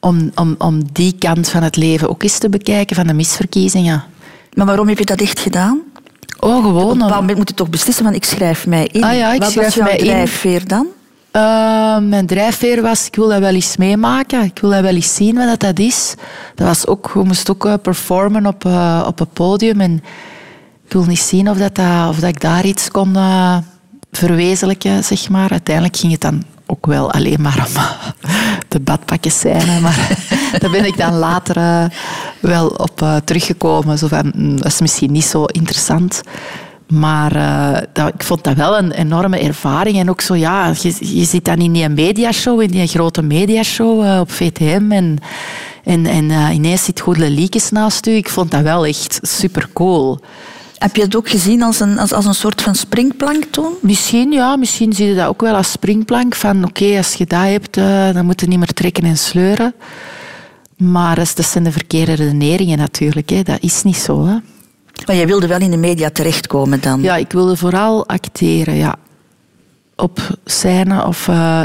[0.00, 4.04] om, om, om die kant van het leven ook eens te bekijken, van de misverkiezingen.
[4.54, 5.80] Maar waarom heb je dat echt gedaan?
[6.40, 6.82] Oh, Op gewoon.
[6.84, 9.04] een om- bepaald moment moet je toch beslissen van ik schrijf mij in.
[9.04, 10.04] Ah ja, ik Wat schrijf was jouw mij in.
[10.04, 10.86] drijfveer dan?
[11.30, 14.42] Eh, mijn drijfveer was, ik wil dat wel eens meemaken.
[14.44, 16.14] Ik wil dat wel eens zien wat dat is.
[16.54, 19.80] Dat was ook, we moesten ook eh, performen op, eh, op een podium.
[19.80, 19.94] En
[20.86, 23.16] ik wil niet zien of, dat, dat- of dat ik daar iets kon
[24.12, 25.50] verwezenlijken, zeg maar.
[25.50, 27.82] Uiteindelijk ging het dan ook wel alleen maar om
[28.68, 29.82] de badpakjes zijn.
[29.82, 30.08] Maar
[30.58, 31.84] daar ben ik dan later eh,
[32.40, 33.98] wel op eh, teruggekomen.
[33.98, 36.22] Zo van, mm, dat is misschien niet zo interessant.
[36.86, 39.98] Maar eh, dat, ik vond dat wel een enorme ervaring.
[39.98, 44.20] En ook zo, ja, je, zit dan in die mediashow, in die grote mediashow eh,
[44.20, 44.90] op VTM.
[44.90, 45.18] En,
[45.84, 48.10] en, en eh, ineens zit Goedele Liekes naast u.
[48.10, 50.20] Ik vond dat wel echt super cool.
[50.78, 53.72] Heb je het ook gezien als een, als, als een soort van springplank toen?
[53.80, 56.34] Misschien, ja, misschien zie je dat ook wel als springplank.
[56.34, 59.74] Van oké, als je dat hebt, eh, dan moet je niet meer trekken en sleuren.
[60.76, 63.30] Maar dat zijn de verkeerde redeneringen natuurlijk.
[63.30, 63.42] Hè.
[63.42, 64.26] Dat is niet zo.
[64.26, 64.36] Hè.
[65.06, 67.02] Maar jij wilde wel in de media terechtkomen dan?
[67.02, 68.96] Ja, ik wilde vooral acteren, ja.
[69.96, 71.62] Op scène of eh,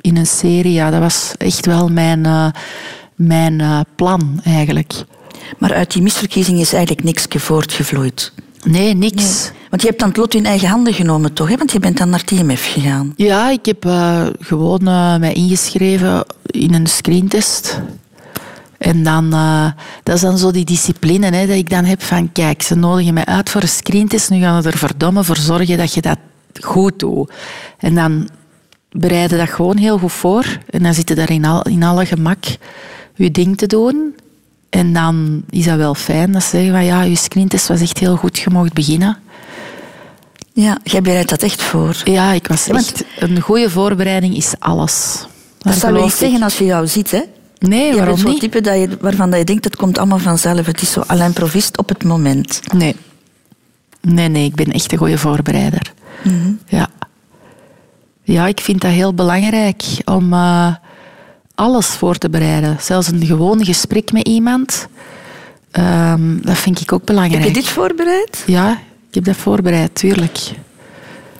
[0.00, 0.90] in een serie, ja.
[0.90, 2.46] Dat was echt wel mijn, eh,
[3.14, 5.04] mijn plan, eigenlijk.
[5.58, 8.32] Maar uit die misverkiezing is eigenlijk niks voortgevloeid.
[8.64, 9.50] Nee, niks.
[9.70, 11.48] Want je hebt dan het lot in eigen handen genomen, toch?
[11.48, 11.56] Hè?
[11.56, 13.12] Want je bent dan naar TMF gegaan.
[13.16, 17.80] Ja, ik heb eh, gewoon eh, mij ingeschreven in een screentest.
[18.78, 19.70] En dan, eh,
[20.02, 23.14] dat is dan zo die discipline hè, dat ik dan heb van, kijk, ze nodigen
[23.14, 26.18] mij uit voor een screentest, nu gaan we er verdomme voor zorgen dat je dat
[26.60, 27.32] goed doet.
[27.78, 28.28] En dan
[28.90, 30.58] bereiden dat gewoon heel goed voor.
[30.70, 32.44] En dan zitten daar in, al, in alle gemak
[33.14, 34.14] je ding te doen.
[34.70, 37.98] En dan is dat wel fijn dat ze zeggen van, ja, je screentest was echt
[37.98, 39.18] heel goed, je mocht beginnen.
[40.52, 41.96] Ja, jij bereidt dat echt voor.
[42.04, 43.04] Ja, ik was echt...
[43.18, 45.26] Een goede voorbereiding is alles.
[45.58, 47.20] Dat zou je niet zeggen als je jou ziet, hè?
[47.58, 48.40] Nee, je waarom bent zo'n niet?
[48.40, 50.66] type dat je, waarvan dat je denkt, het komt allemaal vanzelf.
[50.66, 52.60] Het is zo à l'improvist op het moment.
[52.72, 52.96] Nee.
[54.00, 55.92] Nee, nee, ik ben echt een goede voorbereider.
[56.24, 56.52] Mhm.
[56.66, 56.88] Ja.
[58.22, 60.74] Ja, ik vind dat heel belangrijk om eh,
[61.60, 62.76] alles voor te bereiden.
[62.80, 64.86] Zelfs een gewoon gesprek met iemand.
[65.70, 67.44] Ehm, dat vind ik ook belangrijk.
[67.44, 68.42] Heb je dit voorbereid?
[68.46, 68.72] Ja,
[69.08, 70.38] ik heb dat voorbereid, tuurlijk.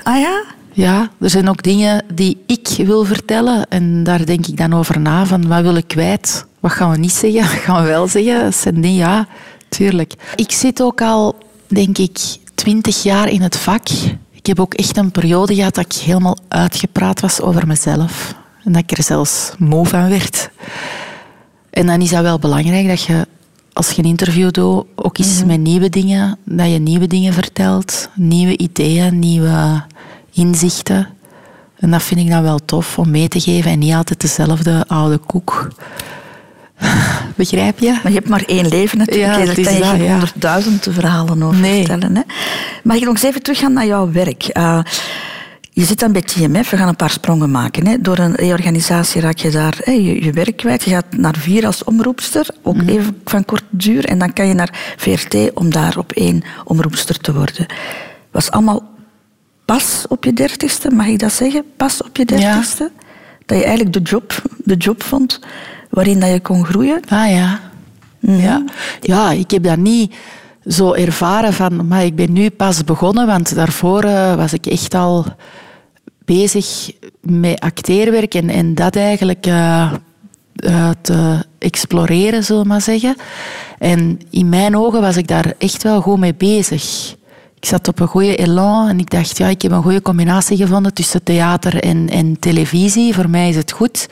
[0.03, 0.45] Ah ja?
[0.73, 3.67] Ja, er zijn ook dingen die ik wil vertellen.
[3.69, 5.27] En daar denk ik dan over na.
[5.27, 6.47] Van wat wil ik kwijt?
[6.61, 7.43] Wat gaan we niet zeggen?
[7.55, 8.43] Wat gaan we wel zeggen?
[8.43, 9.27] Dat zijn dingen, ja,
[9.69, 10.15] tuurlijk.
[10.37, 12.19] Ik zit ook al, denk ik,
[12.55, 13.89] twintig jaar in het vak.
[14.33, 18.35] Ik heb ook echt een periode gehad dat ik helemaal uitgepraat was over mezelf.
[18.65, 20.51] En dat ik er zelfs moe van werd.
[21.71, 23.27] En dan is dat wel belangrijk dat je,
[23.73, 28.09] als je een interview doet, ook eens met nieuwe dingen, dat je nieuwe dingen vertelt.
[28.15, 29.83] Nieuwe ideeën, nieuwe
[30.33, 31.09] inzichten.
[31.79, 34.85] En dat vind ik dan wel tof om mee te geven en niet altijd dezelfde
[34.87, 35.69] oude koek.
[37.37, 37.91] Begrijp je?
[38.03, 39.35] Maar je hebt maar één leven natuurlijk.
[39.35, 40.11] Ja, je geen ja.
[40.11, 41.85] honderdduizend verhalen over Nee.
[41.87, 42.17] vertellen.
[42.17, 42.23] Hè?
[42.83, 44.43] Mag ik nog eens even teruggaan naar jouw werk?
[44.43, 44.79] Eh,
[45.73, 47.87] je zit dan bij TMF, we gaan een paar sprongen maken.
[47.87, 48.01] Hè?
[48.01, 50.83] Door een reorganisatie raak je daar hè, je, je werk kwijt.
[50.83, 52.89] Je gaat naar vier als omroepster, ook Mhm.
[52.89, 54.05] even van korte duur.
[54.05, 57.67] En dan kan je naar VRT om daar op één omroepster te worden.
[58.31, 58.89] Was allemaal
[59.65, 61.65] pas op je dertigste, mag ik dat zeggen?
[61.77, 62.37] Pas op je Ja.
[62.37, 62.91] dertigste?
[63.47, 65.41] Dat je eigenlijk de job, de job vond
[65.91, 67.01] waarin dat je kon groeien.
[67.09, 67.61] Ah ja.
[68.21, 68.65] ja.
[69.01, 70.15] Ja, ik heb dat niet
[70.67, 74.95] zo ervaren van, maar ik ben nu pas begonnen, want daarvoor eh, was ik echt
[74.95, 75.25] al
[76.25, 79.93] bezig met acteerwerk en, dat eigenlijk eh,
[80.55, 83.17] eh, te exploreren, zullen we maar zeggen.
[83.79, 87.15] En in mijn ogen was ik daar echt wel goed mee bezig.
[87.61, 90.57] Ik zat op een goede elan en ik dacht, ja, ik heb een goede combinatie
[90.57, 93.15] gevonden tussen theater en, televisie.
[93.15, 94.09] Voor mij is het goed.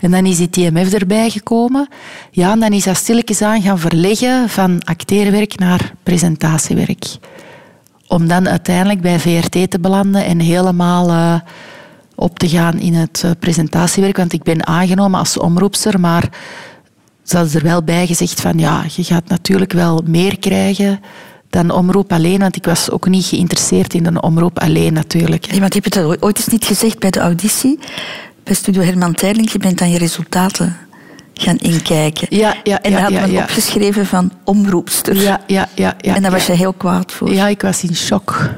[0.00, 1.88] En dan is die TMF erbij gekomen.
[2.30, 7.04] Ja, en dan is dat stilletjes aan gaan verleggen van acteerwerk naar presentatiewerk.
[8.08, 11.40] Om dan uiteindelijk bij VRT te belanden en helemaal eh,
[12.14, 14.16] op te gaan in het eh, presentatiewerk.
[14.16, 16.28] Want ik ben aangenomen als omroepster, maar
[17.22, 21.00] ze hadden er wel bij gezegd van ja, je gaat natuurlijk wel meer krijgen
[21.50, 25.52] dan omroep alleen, want ik was ook niet geïnteresseerd in een omroep alleen natuurlijk.
[25.52, 27.78] Ja, want je hebt het ooit- eens niet gezegd bij de auditie,
[28.44, 30.76] bij Studio Herman Terling, je bent dan je resultaten
[31.34, 32.26] gaan inkijken.
[32.30, 33.42] Ja, ja, en ja, daar had men ja.
[33.42, 35.16] opgeschreven van omroepster.
[35.16, 35.94] Ja, ja, ja.
[35.98, 37.32] ja en daar was je heel kwaad voor.
[37.32, 38.50] Ja, ik was in shock.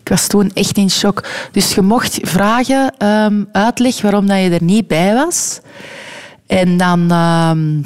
[0.00, 1.24] Ik was toen echt in shock.
[1.52, 5.60] Dus je mocht vragen, ehm, uitleg waarom dat je er niet bij was.
[6.46, 7.10] En dan...
[7.10, 7.82] ehm,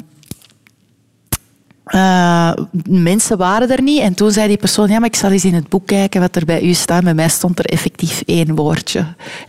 [1.83, 2.51] eh,
[2.89, 3.99] mensen waren er niet.
[3.99, 6.35] En toen zei die persoon, ja, maar ik zal eens in het boek kijken wat
[6.35, 7.03] er bij u staat.
[7.03, 8.99] Bij mij stond er effectief één woordje.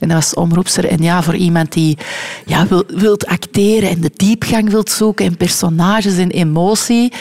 [0.01, 0.87] En dat was omroepster.
[0.89, 1.99] En ja, voor iemand die
[2.47, 7.13] ja, wil, wilt acteren en de diepgang wilt zoeken en personages en emotie.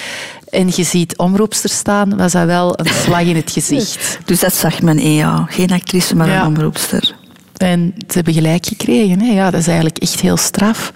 [0.49, 4.17] En je ziet omroepster staan, was dat wel een slag in het gezicht.
[4.26, 5.41] Dus dat zag men in jou.
[5.47, 6.41] Geen actrice, maar Ja.
[6.41, 7.12] een omroepster.
[7.63, 9.19] En ze hebben gelijk gekregen.
[9.19, 9.34] Hè.
[9.34, 10.91] Ja, dat is eigenlijk echt heel straf.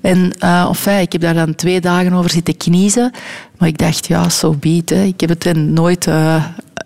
[0.00, 3.10] En uh, enfin, ik heb daar dan twee dagen over zitten kniezen.
[3.58, 5.02] Maar ik dacht, ja, zo so hè.
[5.02, 6.44] Ik heb het hen nooit uh,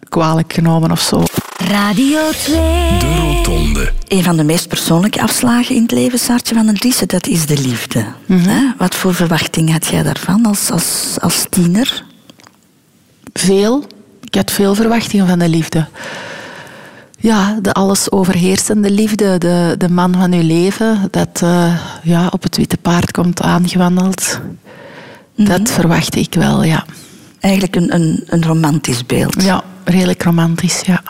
[0.09, 1.23] kwalijk genomen of zo.
[1.57, 2.55] Radio 2.
[2.99, 3.93] De Rotonde.
[4.09, 7.47] Een van de meest persoonlijke afslagen in het leven, Saartje van den Driessen, dat is
[7.47, 8.05] de liefde.
[8.27, 8.73] Hè?
[8.79, 12.05] Wat voor verwachting had jij daarvan als, als, als tiener?
[13.33, 13.85] Veel.
[14.23, 15.87] Ik had veel verwachtingen van de liefde.
[17.23, 22.43] Ja, de alles overheersende liefde, de, de man van uw leven, dat uh, ja, op
[22.43, 24.41] het witte paard komt aangewandeld.
[25.37, 26.85] Dat verwachtte ik wel, ja.
[27.41, 29.43] Eigenlijk een, een, een romantisch beeld.
[29.43, 31.03] Ja, redelijk romantisch, ja.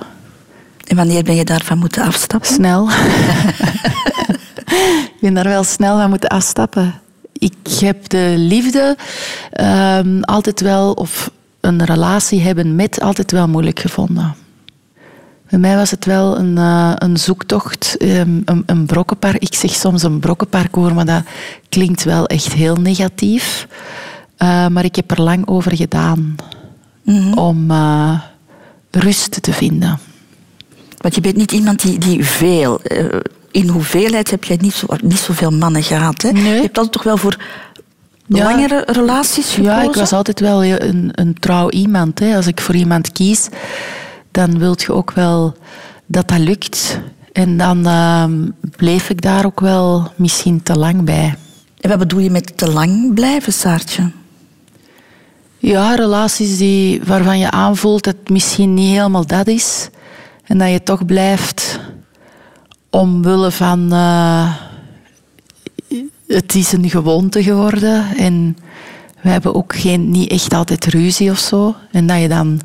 [0.86, 2.50] En wanneer ben je daarvan moeten afstappen?
[2.50, 2.90] Snel.
[5.14, 6.94] ik ben daar wel snel van moeten afstappen.
[7.32, 8.96] Ik heb de liefde
[9.60, 14.34] um, altijd wel, of een relatie hebben met, altijd wel moeilijk gevonden.
[15.50, 19.50] Bij mij was het wel een, uh, een zoektocht, um, een, een brokkenparcours.
[19.50, 21.22] Ik zeg soms een brokkenparcours, maar dat
[21.68, 23.66] klinkt wel echt heel negatief.
[24.38, 26.36] Uh, maar ik heb er lang over gedaan
[27.02, 27.38] mm-hmm.
[27.38, 28.20] om uh,
[28.90, 29.98] rust te vinden.
[30.98, 32.80] Want je bent niet iemand die, die veel...
[33.50, 36.22] In hoeveelheid heb je niet, zo, niet zoveel mannen gehad.
[36.22, 36.30] Hè?
[36.30, 36.54] Nee.
[36.54, 37.36] Je hebt altijd toch wel voor
[38.26, 38.44] ja.
[38.44, 39.74] langere relaties gekozen?
[39.74, 42.18] Ja, ik was altijd wel een, een trouw iemand.
[42.18, 42.36] Hè.
[42.36, 43.48] Als ik voor iemand kies,
[44.30, 45.56] dan wil je ook wel
[46.06, 47.00] dat dat lukt.
[47.32, 48.24] En dan uh,
[48.76, 51.34] bleef ik daar ook wel misschien te lang bij.
[51.80, 54.10] En wat bedoel je met te lang blijven, Saartje?
[55.58, 59.88] Ja, relaties die, waarvan je aanvoelt dat het misschien niet helemaal dat is.
[60.44, 61.80] En dat je toch blijft
[62.90, 63.88] omwille van...
[63.92, 64.54] Uh,
[66.26, 68.16] het is een gewoonte geworden.
[68.16, 68.56] En
[69.20, 71.74] we hebben ook geen, niet echt altijd ruzie of zo.
[71.92, 72.60] En dat je dan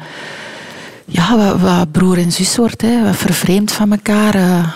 [1.06, 4.36] ja, wat, wat broer en zus wordt, hè, wat vervreemd van elkaar.
[4.36, 4.68] Uh,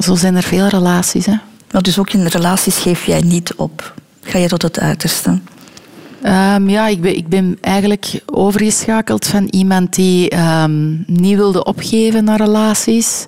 [0.00, 1.26] Zo zijn er veel relaties.
[1.26, 1.34] Hè.
[1.70, 3.94] Maar dus ook in relaties geef jij niet op.
[4.20, 5.40] Ga je tot het uiterste?
[6.22, 12.24] Ehm, ja, ik ben, ik ben eigenlijk overgeschakeld van iemand die ehm, niet wilde opgeven
[12.24, 13.26] naar relaties,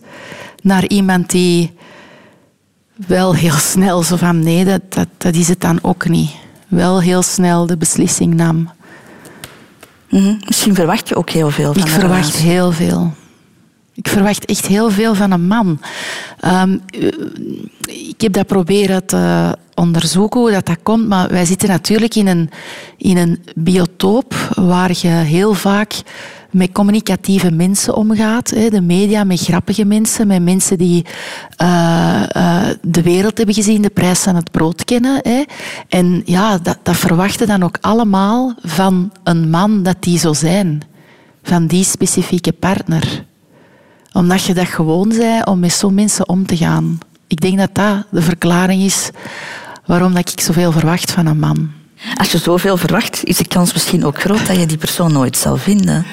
[0.63, 1.73] naar iemand die
[3.07, 6.31] wel heel snel zo van nee, dat, dat, dat is het dan ook niet.
[6.69, 8.71] Wel heel snel de beslissing nam.
[10.13, 10.35] Mhm.
[10.47, 13.13] Misschien verwacht je ook heel veel van Ik verwacht heel veel.
[13.95, 15.81] Ik verwacht echt heel veel van een man.
[16.41, 17.09] Ehm, eh,
[18.09, 22.27] ik heb dat proberen te onderzoeken hoe dat, dat komt, maar wij zitten natuurlijk in
[22.27, 22.51] een,
[22.97, 26.03] in een biotoop waar je heel vaak
[26.51, 28.49] met communicatieve mensen omgaat.
[28.49, 31.05] De media met grappige mensen, met mensen die
[31.57, 35.23] eh, eh, de wereld hebben gezien, de prijs van het brood kennen.
[35.89, 40.81] En ja, dat, dat verwachten dan ook allemaal van een man dat die zo zijn.
[41.43, 43.25] Van die specifieke partner
[44.13, 46.99] omdat je dat gewoon bent om met zo'n mensen om te gaan.
[47.27, 49.11] Ik denk dat dat de verklaring is
[49.87, 51.71] waarom dat ik zoveel verwacht van een man.
[52.15, 55.37] Als je zoveel verwacht, is de kans misschien ook groot dat je die persoon nooit
[55.37, 56.07] zal vinden.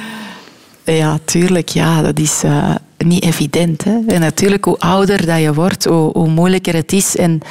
[0.83, 1.69] Ja, tuurlijk.
[1.69, 3.83] Ja, dat is eh, niet evident.
[3.83, 3.99] Hè?
[4.07, 7.15] En natuurlijk, hoe ouder dat je wordt, hoe, hoe moeilijker het is.
[7.15, 7.41] En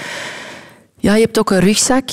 [0.98, 2.10] ja, je hebt ook een rugzak.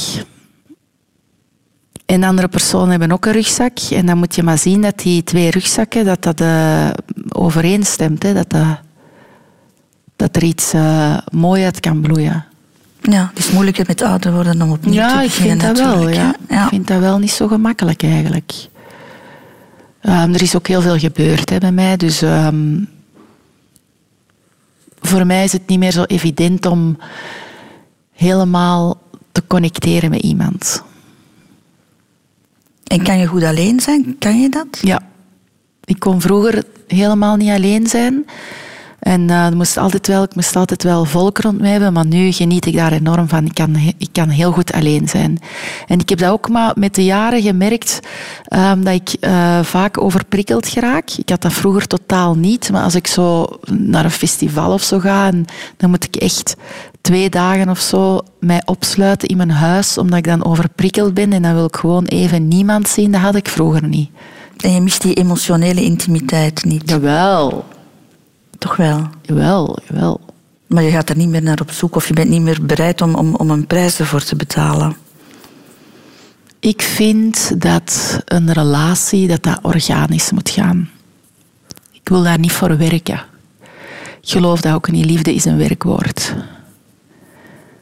[2.05, 3.79] En andere personen hebben ook een rugzak.
[3.89, 6.89] En dan moet je maar zien dat die twee rugzakken dat dat, eh,
[7.35, 8.23] overeenstemt.
[8.23, 8.33] Hè?
[8.33, 8.79] Dat, dat,
[10.15, 12.45] dat er iets eh mooi uit kan bloeien.
[13.01, 15.85] Ja, het is moeilijker met ouder worden om opnieuw te Ja, ik beginnen vind dat
[15.85, 16.09] wel.
[16.09, 16.35] Ja.
[16.49, 18.53] Ik vind dat wel niet zo gemakkelijk eigenlijk.
[20.01, 21.97] Ehm, er is ook heel veel gebeurd hè, bij mij.
[21.97, 22.83] Dus ehm,
[25.01, 26.97] voor mij is het niet meer zo evident om
[28.13, 30.83] helemaal te connecteren met iemand.
[32.83, 34.15] En kan je goed alleen zijn?
[34.19, 34.79] Kan je dat?
[34.81, 35.01] Ja.
[35.85, 38.25] Ik kon vroeger helemaal niet alleen zijn.
[39.05, 42.31] En eh, moest altijd wel, ik moest altijd wel volk rond mij hebben, maar nu
[42.31, 43.45] geniet ik daar enorm van.
[43.45, 45.39] Ik kan, ik kan heel goed alleen zijn.
[45.87, 47.99] En ik heb dat ook maar met de jaren gemerkt
[48.43, 51.11] ehm, dat ik eh, vaak overprikkeld geraak.
[51.11, 54.99] Ik had dat vroeger totaal niet, maar als ik zo naar een festival of zo
[54.99, 55.45] ga, en
[55.77, 56.55] dan moet ik echt
[57.01, 61.41] twee dagen of zo mij opsluiten in mijn huis, omdat ik dan overprikkeld ben en
[61.41, 63.11] dan wil ik gewoon even niemand zien.
[63.11, 64.09] Dat had ik vroeger niet.
[64.57, 66.89] En je mist die emotionele intimiteit niet.
[66.89, 67.65] Jawel,
[68.57, 69.09] Toch wel.
[69.21, 70.19] jawel, jawel.
[70.67, 73.01] Maar je gaat er niet meer naar op zoek of je bent niet meer bereid
[73.01, 74.95] om, om, om een prijs ervoor te betalen.
[76.59, 80.89] Ik vind dat een relatie dat dat organisch moet gaan.
[81.91, 83.21] Ik wil daar niet voor werken.
[84.21, 86.33] Ik geloof dat ook niet liefde is een werkwoord.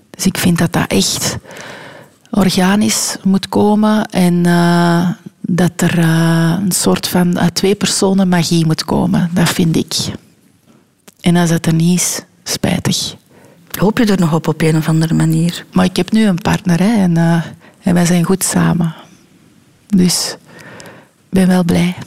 [0.10, 1.38] Dus ik vind dat dat echt
[2.32, 5.10] organisch moet komen en eh,
[5.56, 9.30] dat er eh, een soort van uit twee personen magie moet komen.
[9.34, 9.96] Dat vind ik.
[11.22, 13.16] En als dat er niet is, spijtig.
[13.80, 15.66] Hoop je er nog op op een of andere manier?
[15.72, 17.18] Maar ik heb nu een partner hè, en,
[17.82, 18.96] en wij zijn goed samen.
[19.88, 20.38] Dus
[21.18, 21.96] ik ben wel blij.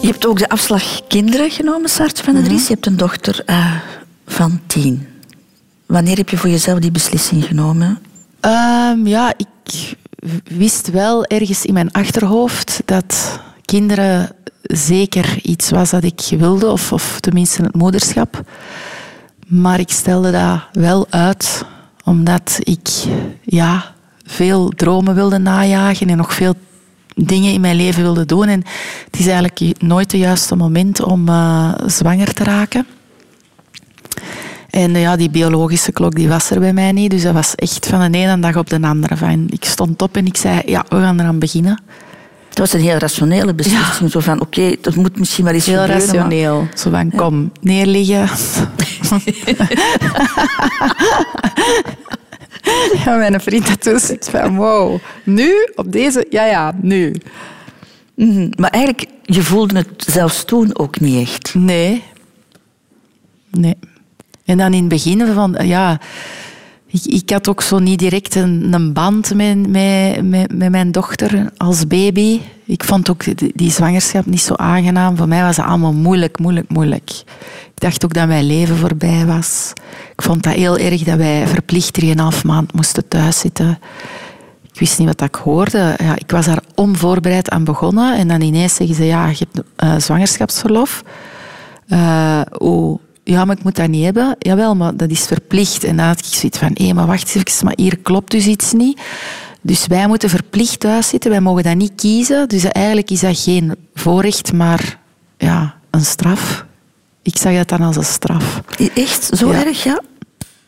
[0.00, 2.66] Je hebt ook de afslag kinderen genomen, Saartje van de Dries.
[2.66, 3.44] Je hebt een dochter
[4.26, 5.06] van tien.
[5.86, 7.98] Wanneer heb je voor jezelf die beslissing genomen?
[8.40, 9.94] Ehm, ja, ik
[10.44, 16.92] wist wel ergens in mijn achterhoofd dat kinderen zeker iets was dat ik wilde, of,
[16.92, 18.42] of tenminste het moederschap.
[19.46, 21.64] Maar ik stelde dat wel uit,
[22.04, 22.88] omdat ik
[23.42, 26.54] ja, veel dromen wilde najagen en nog veel
[27.14, 28.46] dingen in mijn leven wilde doen.
[28.46, 28.62] En
[29.04, 32.86] het is eigenlijk nooit het juiste moment om eh, zwanger te raken.
[34.70, 37.10] En eh, ja, die biologische klok die was er bij mij niet.
[37.10, 39.16] Dus dat was echt van de ene dag op de andere.
[39.16, 41.82] Van, ik stond op en ik zei, ja, we gaan eraan beginnen.
[42.48, 44.10] Het was een heel rationele beslissing.
[44.10, 46.06] Zo van, oké, dat moet misschien wel eens Heel gebeuren.
[46.06, 46.68] maar- rationeel.
[46.74, 48.28] Zo van, kom, neerliggen.
[53.04, 57.14] ja, mijn vriend dat toen zit van, wow, nu, op deze, ja, ja, nu.
[58.14, 58.50] Mhm.
[58.56, 61.54] Maar eigenlijk, je voelde het zelfs toen ook niet echt.
[61.54, 62.02] Nee.
[63.50, 63.74] Nee.
[64.50, 66.00] En dan in het begin van, ja...
[66.92, 71.52] Ik, ik had ook zo niet direct een, een band met, met, met, mijn dochter
[71.56, 72.40] als baby.
[72.64, 73.24] Ik vond ook
[73.54, 75.16] die, zwangerschap niet zo aangenaam.
[75.16, 77.10] Voor mij was het allemaal moeilijk, moeilijk, moeilijk.
[77.74, 79.72] Ik dacht ook dat mijn leven voorbij was.
[80.12, 82.10] Ik vond dat heel erg dat wij verplicht 3,5
[82.44, 83.78] maand moesten thuiszitten.
[84.72, 85.94] Ik wist niet wat ik hoorde.
[85.98, 88.18] Ja, ik was daar onvoorbereid aan begonnen.
[88.18, 91.02] En dan ineens zeggen ze, ja, je hebt eh, zwangerschapsverlof.
[92.58, 92.98] Oh,
[93.30, 94.36] ja, maar ik moet dat niet hebben.
[94.38, 95.84] Jawel, maar dat is verplicht.
[95.84, 98.72] En dan had ik zoiets van, hé, maar wacht even, maar hier klopt dus iets
[98.72, 99.00] niet.
[99.62, 102.48] Dus wij moeten verplicht thuis zitten, wij mogen dat niet kiezen.
[102.48, 104.98] Dus eigenlijk is dat geen voorrecht, maar
[105.38, 106.64] ja, een straf.
[107.22, 108.60] Ik zag dat dan als een straf.
[108.94, 109.30] Echt?
[109.36, 109.64] Zo Ja.
[109.66, 110.00] erg, ja?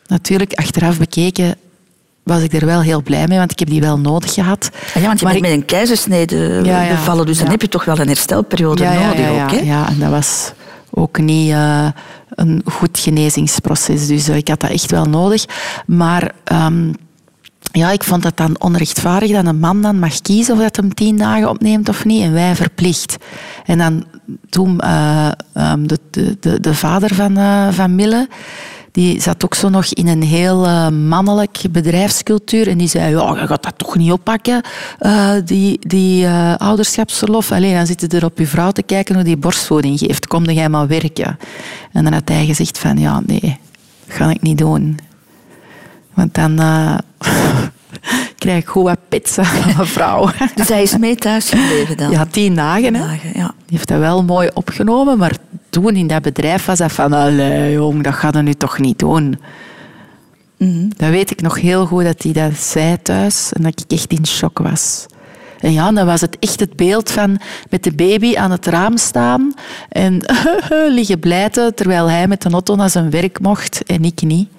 [0.07, 1.55] Natuurlijk, achteraf bekeken
[2.23, 4.69] was ik er wel heel blij mee, want ik heb die wel nodig gehad.
[4.95, 6.89] Ah Ja, want je Maar bent ik- met een keizersnede Ja, ja.
[6.95, 9.57] bevallen, dus dan heb je toch wel een herstelperiode nodig ook, hè?
[9.59, 10.51] ja, en dat was
[10.95, 11.87] ook niet eh,
[12.29, 14.07] een goed genezingsproces.
[14.07, 15.45] Dus eh, ik had dat echt wel nodig.
[15.85, 16.93] Maar ehm,
[17.71, 20.93] ja, ik vond dat dan onrechtvaardig dat een man dan mag kiezen of dat hem
[20.93, 22.21] tien dagen opneemt of niet.
[22.21, 23.17] En wij verplicht.
[23.65, 24.05] En dan
[24.49, 27.37] toen eh, ehm, de, de, de, de vader van,
[27.73, 28.27] van Mille...
[28.93, 32.67] Die zat ook zo nog in een heel eh, mannelijk bedrijfscultuur.
[32.67, 34.61] En die zei, ja, je gaat dat toch niet oppakken,
[34.99, 37.51] eh, die, die eh, ouderschapsverlof.
[37.51, 40.27] Alleen dan zitten er op je vrouw te kijken hoe die borstvoeding geeft.
[40.27, 41.39] Kom dan jij maar werken.
[41.91, 43.57] En dan had hij gezegd van, ja, nee,
[44.07, 44.99] ga ik niet doen.
[46.13, 46.59] Want dan
[48.37, 50.29] krijg ik goed wat pitsen van mijn vrouw.
[50.55, 52.11] Dus hij is mee thuis gebleven dan?
[52.11, 52.93] Ja, tien dagen.
[52.95, 52.99] Hè.
[53.01, 53.53] Dagen, ja.
[53.65, 55.37] Die heeft dat wel mooi opgenomen, maar
[55.69, 58.99] toen in dat bedrijf was dat van, allee jong, dat gaat hij nu toch niet
[58.99, 59.37] doen.
[60.95, 64.11] Dat weet ik nog heel goed dat hij dat zei thuis en dat ik echt
[64.11, 65.05] in shock was.
[65.59, 67.39] En ja, dan was het echt het beeld van
[67.69, 69.53] met de baby aan het raam staan
[69.89, 70.21] en
[70.97, 74.49] liggen blijten terwijl hij met de auto naar zijn werk mocht en ik niet.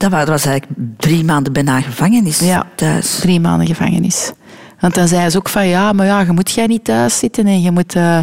[0.00, 2.66] Dat wa- dat was eigenlijk drie maanden bijna gevangenis Ja.
[2.74, 3.18] thuis.
[3.18, 4.32] Drie maanden gevangenis.
[4.80, 7.46] Want dan zei ze ook van ja, maar ja, je moet jij niet thuis zitten
[7.46, 8.16] en je, moet, eh,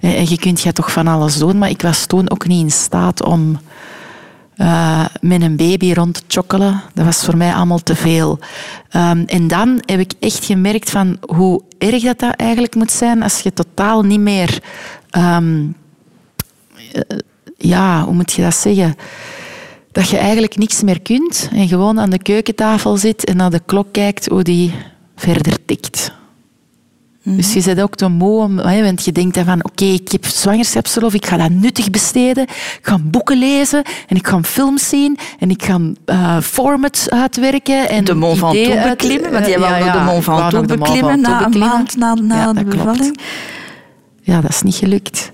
[0.00, 1.58] en je kunt jij toch van alles doen.
[1.58, 3.58] Maar ik was toen ook niet in staat om
[4.56, 6.82] eh, met een baby rond te chokkelen.
[6.94, 8.38] Dat was voor mij allemaal te veel.
[8.90, 13.22] Ehm, en dan heb ik echt gemerkt van hoe erg dat, dat eigenlijk moet zijn
[13.22, 14.58] als je totaal niet meer...
[15.10, 15.64] ehm,
[16.92, 17.00] eh,
[17.58, 18.96] ja, hoe moet je dat zeggen?
[19.92, 23.60] Dat je eigenlijk niks meer kunt en gewoon aan de keukentafel zit en naar de
[23.66, 24.72] klok kijkt hoe die
[25.16, 26.12] verder tikt.
[27.24, 30.12] Dus je bent ook te moe, om, hè, want je denkt dan van oké, ik
[30.12, 34.88] heb zwangerschapsverlof, ik ga dat nuttig besteden, ik ga boeken lezen en ik ga films
[34.88, 37.88] zien en ik ga eh, formats uitwerken.
[37.88, 41.20] En De Mont Ventoux uit- beklimmen, want jij Ja, wou ja, de Mont Ventoux beklimmen
[41.20, 42.76] na een maand na, na Ja, de klopt.
[42.76, 43.18] bevalling.
[44.22, 45.32] Ja, dat is niet gelukt.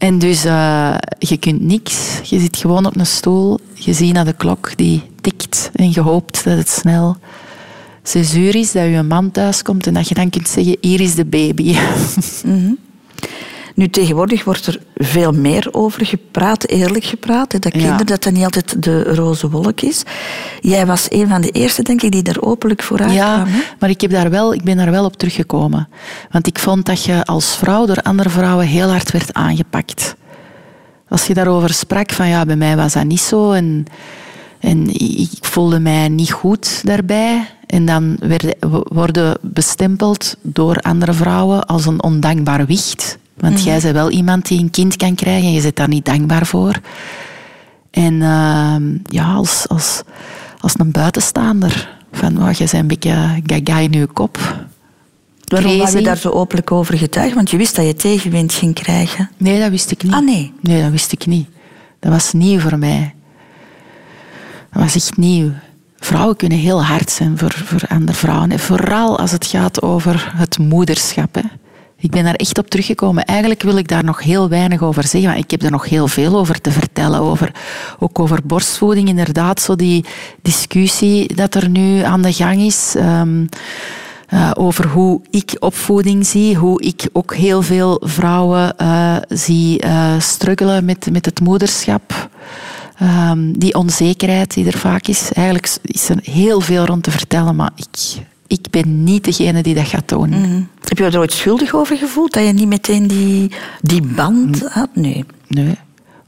[0.00, 2.20] En dus eh, je kunt niks.
[2.22, 3.58] Je zit gewoon op een stoel.
[3.74, 5.70] Je ziet naar de klok die tikt.
[5.74, 7.16] En je hoopt dat het snel
[8.02, 11.14] zes uur is, dat je man thuiskomt en dat je dan kunt zeggen, hier is
[11.14, 11.76] de baby.
[13.80, 17.52] Nu, tegenwoordig wordt er veel meer over gepraat, eerlijk gepraat.
[17.52, 17.78] hè, Dat Ja.
[17.78, 20.02] kinderen, dat dat niet altijd de roze wolk is.
[20.60, 23.18] Jij was een van de eerste, denk ik, die daar openlijk voor uitkwam.
[23.18, 23.60] Ja, hè?
[23.78, 25.88] maar ik, heb daar wel, ik ben daar wel op teruggekomen.
[26.30, 30.14] Want ik vond dat je als vrouw door andere vrouwen heel hard werd aangepakt.
[31.08, 33.52] Als je daarover sprak, van ja, bij mij was dat niet zo.
[33.52, 33.84] En,
[34.58, 34.88] en
[35.20, 37.46] ik voelde mij niet goed daarbij.
[37.66, 38.54] En dan werden,
[38.88, 43.18] worden bestempeld door andere vrouwen als een ondankbaar wicht.
[43.40, 46.04] Want jij bent wel iemand die een kind kan krijgen en je bent daar niet
[46.04, 46.80] dankbaar voor.
[47.90, 50.02] En ehm, ja, als, als,
[50.60, 51.98] als een buitenstaander.
[52.12, 54.38] Van, oh, je bent een beetje gaga in je kop.
[55.44, 57.36] Waarom wou je daar zo openlijk over getuigen?
[57.36, 59.30] Want je wist dat je tegenwind ging krijgen.
[59.36, 60.12] Nee, dat wist ik niet.
[60.12, 60.52] Ah, nee?
[60.60, 61.48] Nee, dat wist ik niet.
[61.98, 63.14] Dat was nieuw voor mij.
[64.72, 65.50] Dat was echt nieuw.
[65.98, 68.50] Vrouwen kunnen heel hard zijn voor, voor andere vrouwen.
[68.50, 71.34] En vooral als het gaat over het moederschap.
[71.34, 71.42] Hè.
[72.00, 73.24] Ik ben daar echt op teruggekomen.
[73.24, 76.08] Eigenlijk wil ik daar nog heel weinig over zeggen, maar ik heb er nog heel
[76.08, 77.20] veel over te vertellen.
[77.20, 77.54] Over,
[77.98, 79.60] ook over borstvoeding, inderdaad.
[79.60, 80.04] Zo die
[80.42, 82.94] discussie dat er nu aan de gang is.
[82.96, 83.46] Ehm,
[84.26, 90.14] eh, over hoe ik opvoeding zie, hoe ik ook heel veel vrouwen eh, zie eh
[90.18, 92.28] struggelen met, met het moederschap.
[92.98, 95.32] Ehm, die onzekerheid die er vaak is.
[95.32, 99.74] Eigenlijk is er heel veel rond te vertellen, maar ik, ik ben niet degene die
[99.74, 100.28] dat gaat doen.
[100.28, 100.60] Mhm.
[100.84, 102.32] Heb je er ooit schuldig over gevoeld?
[102.32, 104.88] Dat je niet meteen die, die band had?
[104.94, 105.24] Nee.
[105.48, 105.74] Nee.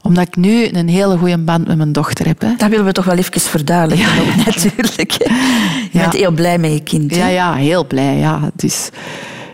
[0.01, 2.41] Omdat ik nu een hele goede band met mijn dochter heb.
[2.41, 2.53] Hè.
[2.57, 4.07] Dat willen we toch wel even verduidelijken.
[4.45, 5.11] natuurlijk.
[5.11, 5.29] Je
[5.91, 5.99] Ja.
[6.01, 7.11] bent heel blij met je kind.
[7.11, 7.17] hè?
[7.17, 8.17] Ja, ja, heel blij.
[8.17, 8.51] Ja.
[8.55, 8.89] Dus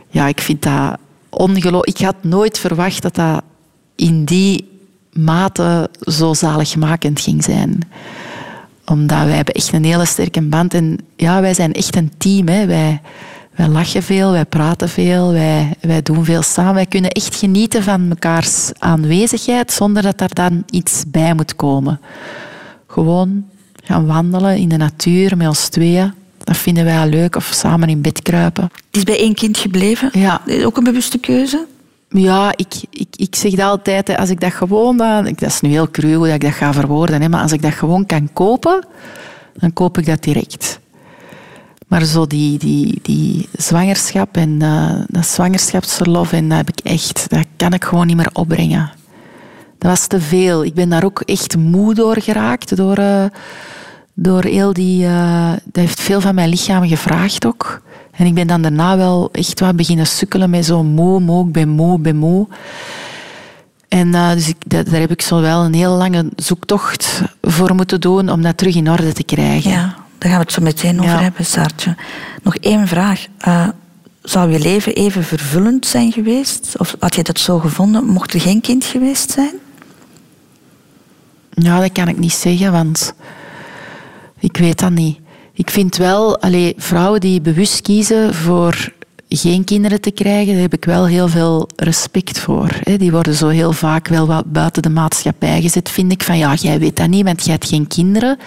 [0.09, 0.97] ja, ik vind dat
[1.29, 1.97] ongelooflijk.
[1.99, 3.41] Ik had nooit verwacht dat dat
[3.95, 4.67] in die
[5.13, 7.79] mate zo zaligmakend ging zijn.
[8.89, 10.73] Omdat wij hebben echt een hele sterke band.
[10.73, 12.47] En ja, wij zijn echt een team.
[12.47, 12.65] Hè.
[12.65, 13.01] Wij,
[13.55, 16.73] wij lachen veel, wij praten veel, wij, wij doen veel samen.
[16.73, 21.99] Wij kunnen echt genieten van mekaars aanwezigheid zonder dat er dan iets bij moet komen.
[22.87, 23.45] Gewoon
[23.83, 26.13] gaan wandelen in de natuur met ons tweeën.
[26.43, 27.35] Dat vinden wij leuk.
[27.35, 28.63] Of samen in bed kruipen.
[28.63, 30.09] Het is bij één kind gebleven.
[30.13, 30.41] Ja.
[30.63, 31.65] Ook een bewuste keuze?
[32.09, 34.17] Ja, ik, ik, ik zeg dat altijd.
[34.17, 34.97] Als ik dat gewoon...
[34.97, 37.29] Dat is nu heel cru dat ik dat ga verwoorden.
[37.29, 38.85] Maar als ik dat gewoon kan kopen,
[39.53, 40.79] dan koop ik dat direct.
[41.87, 47.29] Maar zo die, die, die zwangerschap en eh, dat zwangerschapsverlof, en dat heb ik echt...
[47.29, 48.91] Dat kan ik gewoon niet meer opbrengen.
[49.77, 50.63] Dat was te veel.
[50.63, 52.75] Ik ben daar ook echt moe door geraakt.
[52.75, 53.25] Door, uh,
[54.21, 55.03] door heel die...
[55.03, 57.81] Uh, dat heeft veel van mijn lichaam gevraagd ook.
[58.11, 61.51] En ik ben dan daarna wel echt wat beginnen sukkelen met zo moe, moe, ik
[61.51, 62.47] ben moe, ik ben moe.
[63.87, 68.01] En uh, dus ik, daar heb ik zo wel een heel lange zoektocht voor moeten
[68.01, 69.71] doen om dat terug in orde te krijgen.
[69.71, 71.95] Ja, daar gaan we het zo meteen over hebben, Saartje.
[72.43, 73.25] Nog één vraag.
[73.47, 73.67] Uh,
[74.23, 76.75] zou je leven even vervullend zijn geweest?
[76.77, 79.53] Of had je dat zo gevonden, mocht er geen kind geweest zijn?
[81.53, 83.13] Ja, dat kan ik niet zeggen, want
[84.39, 85.19] ik weet dat niet.
[85.53, 88.93] Ik vind wel, allee, vrouwen die bewust kiezen voor
[89.29, 92.79] geen kinderen te krijgen, daar heb ik wel heel veel respect voor.
[92.97, 96.23] Die worden zo heel vaak wel wat buiten de maatschappij gezet, vind ik.
[96.23, 98.37] Van ja, jij weet dat niet, want jij hebt geen kinderen.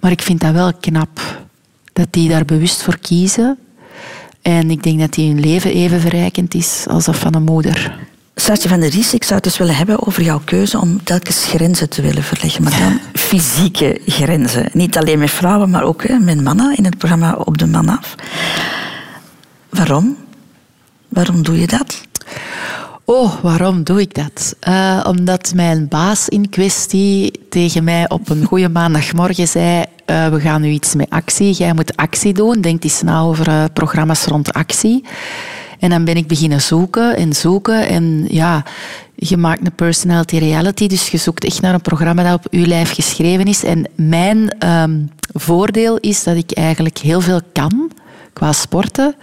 [0.00, 1.44] Maar ik vind dat wel knap
[1.92, 3.58] dat die daar bewust voor kiezen.
[4.42, 7.98] En ik denk dat die hun leven even verrijkend is als dat van een moeder.
[8.34, 11.44] Saartje van der Ries, ik zou het dus willen hebben over jouw keuze om telkens
[11.44, 12.62] grenzen te willen verleggen.
[12.62, 14.68] Maar dan fysieke grenzen.
[14.72, 17.88] Niet alleen met vrouwen, maar ook hè, met mannen in het programma Op de Man
[17.88, 18.14] af.
[19.68, 20.16] Waarom?
[21.08, 22.00] Waarom doe je dat?
[23.04, 24.56] Oh, waarom doe ik dat?
[24.68, 30.40] Uh, omdat mijn baas in kwestie tegen mij op een goede maandagmorgen zei: uh, We
[30.40, 31.52] gaan nu iets met actie.
[31.52, 32.60] Jij moet actie doen.
[32.60, 35.04] Denk eens na over uh, programma's rond actie.
[35.82, 37.88] En dan ben ik beginnen zoeken en zoeken.
[37.88, 38.64] En ja,
[39.14, 42.66] je maakt een personality reality, dus je zoekt echt naar een programma dat op uw
[42.66, 43.64] lijf geschreven is.
[43.64, 47.90] En mijn um, voordeel is dat ik eigenlijk heel veel kan
[48.32, 49.14] qua sporten,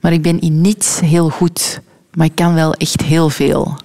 [0.00, 1.80] maar ik ben in niets heel goed.
[2.14, 3.78] Maar ik kan wel echt heel veel.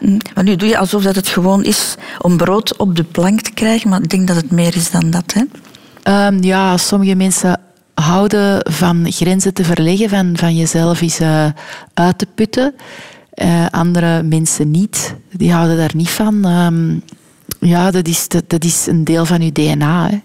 [0.00, 3.40] Mm, maar nu doe je alsof dat het gewoon is om brood op de plank
[3.40, 5.42] te krijgen, maar ik denk dat het meer is dan dat, hè?
[6.26, 7.60] Um, ja, sommige mensen
[7.94, 11.46] houden van grenzen te verleggen, van, van jezelf eens uh,
[11.94, 12.74] uit te putten.
[13.34, 15.14] Uh, andere mensen niet.
[15.32, 16.44] Die houden daar niet van.
[16.44, 17.02] Um,
[17.60, 20.08] ja, dat is, dat, dat, is een deel van je DNA.
[20.08, 20.20] Hè.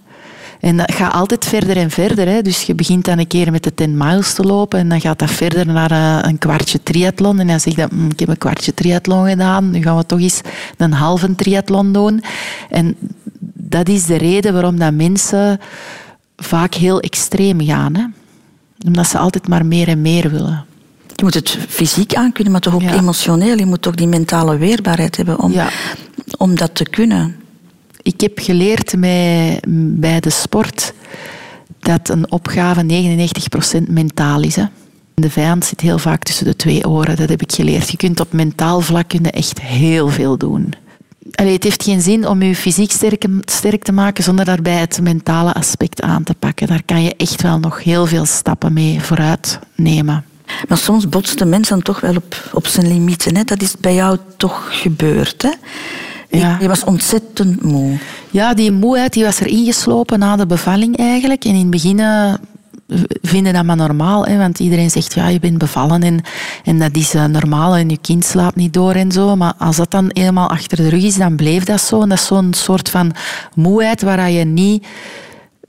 [0.59, 2.28] En dat gaat altijd verder en verder.
[2.28, 2.41] Hè.
[2.41, 5.20] Dus je begint dan een keer met de 10 miles te lopen en dan gaat
[5.20, 7.39] dat verder naar uh, een kwartje triathlon.
[7.39, 10.05] En dan zeg je dat mm, ik heb een kwartje triathlon gedaan, nu gaan we
[10.05, 10.41] toch eens
[10.78, 12.24] een halve triathlon doen.
[12.70, 12.95] En
[13.53, 15.59] dat is de reden waarom dat mensen
[16.38, 17.95] vaak heel extreem gaan.
[17.95, 18.05] Hè?
[18.85, 20.65] Omdat ze altijd maar meer en meer willen.
[21.15, 23.57] Je moet het fysiek aankunnen, maar toch ook emotioneel.
[23.57, 25.69] Je moet toch die mentale weerbaarheid hebben om, ja.
[26.38, 27.35] om dat te kunnen.
[28.01, 29.61] Ik heb geleerd bij,
[29.99, 30.93] bij de sport
[31.79, 32.83] dat een opgave
[33.79, 34.55] 99% mentaal is.
[34.55, 34.63] Hè.
[35.13, 37.15] De vijand zit heel vaak tussen de twee oren.
[37.15, 37.89] Dat heb ik geleerd.
[37.89, 40.73] Je kunt op mentaal vlak echt heel veel doen.
[41.32, 45.01] Allee, het heeft geen zin om je fysiek sterk, sterk te maken zonder daarbij het
[45.01, 46.67] mentale aspect aan te pakken.
[46.67, 50.25] Daar kan je echt wel nog heel veel stappen mee vooruit nemen.
[50.67, 53.36] Maar soms botst de mens dan toch wel op, op zijn limieten.
[53.36, 53.43] Hè?
[53.43, 55.41] Dat is bij jou toch gebeurd.
[55.41, 55.51] Hè?
[56.30, 56.57] Ja.
[56.59, 57.97] Je was ontzettend moe.
[58.32, 61.43] Ja, die moeheid die was er ingeslopen na de bevalling eigenlijk.
[61.43, 61.99] En in het begin
[63.21, 64.25] vinden dat maar normaal.
[64.25, 66.21] Hè, want iedereen zegt, ja, je bent bevallen en,
[66.63, 69.35] en dat is uh, normaal en je kind slaapt niet door en zo.
[69.35, 72.01] Maar als dat dan eenmaal achter de rug is, dan bleef dat zo.
[72.01, 73.13] En dat is zo'n soort van
[73.55, 74.88] moeheid waar je niet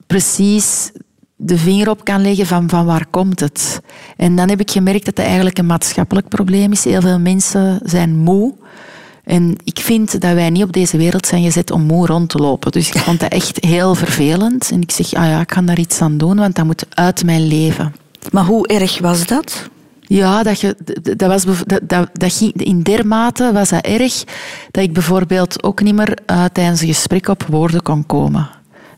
[0.06, 0.90] precies
[1.36, 3.80] de vinger op kan leggen van, van waar komt het.
[4.16, 6.84] En dan heb ik gemerkt dat het eigenlijk een maatschappelijk probleem is.
[6.84, 8.54] Heel veel mensen zijn moe.
[9.28, 12.38] En ik vind dat wij niet op deze wereld zijn gezet om moe rond te
[12.38, 12.72] lopen.
[12.72, 14.70] Dus ik vond dat echt heel vervelend.
[14.70, 17.24] En ik zeg, ah ja, ik kan daar iets aan doen, want dat moet uit
[17.24, 17.94] mijn leven.
[18.30, 19.68] Maar hoe erg was dat?
[20.00, 20.76] Ja, dat, je,
[21.16, 24.24] dat, was, dat, dat, dat ging, in dermate was dat erg
[24.70, 28.50] dat ik bijvoorbeeld ook niet meer uh, tijdens een gesprek op woorden kon komen.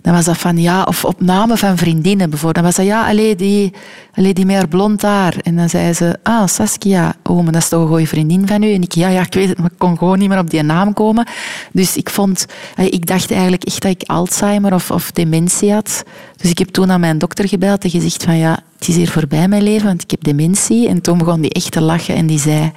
[0.02, 2.54] Dan was dat van ja, of opname van vriendinnen bijvoorbeeld.
[2.54, 3.72] Dan was dat ja, alleen die,
[4.14, 5.36] allee, die meer blond haar.
[5.42, 8.62] En dan zei ze, ah, Saskia, oh, maar dat is toch een goede vriendin van
[8.62, 8.72] u?
[8.72, 10.62] En ik, ja, ja, ik weet het, maar ik kon gewoon niet meer op die
[10.62, 11.26] naam komen.
[11.72, 12.46] Dus ik vond,
[12.76, 16.04] ik dacht eigenlijk echt dat ik Alzheimer of, of dementie had.
[16.36, 19.10] Dus ik heb toen aan mijn dokter gebeld en gezegd van ja, het is hier
[19.10, 20.88] voorbij mijn leven, want ik heb dementie.
[20.88, 22.72] En toen begon die echt te lachen en die zei,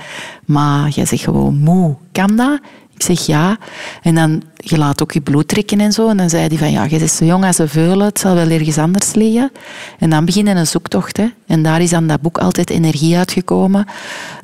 [0.46, 2.60] maar jij zegt gewoon moe, kan dat?
[2.96, 3.58] Ik zeg ja.
[4.02, 6.10] En dan, je laat ook je bloed trekken en zo.
[6.10, 8.36] En dan zei hij van, ja, je bent zo jong als een veulen, het zal
[8.36, 9.52] wel ergens anders liggen.
[10.00, 11.18] En dan beginnen een zoektocht.
[11.18, 11.28] Hè.
[11.48, 13.86] En daar is aan dat boek altijd energie uitgekomen.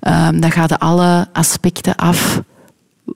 [0.07, 2.41] Um, dan gaan alle aspecten af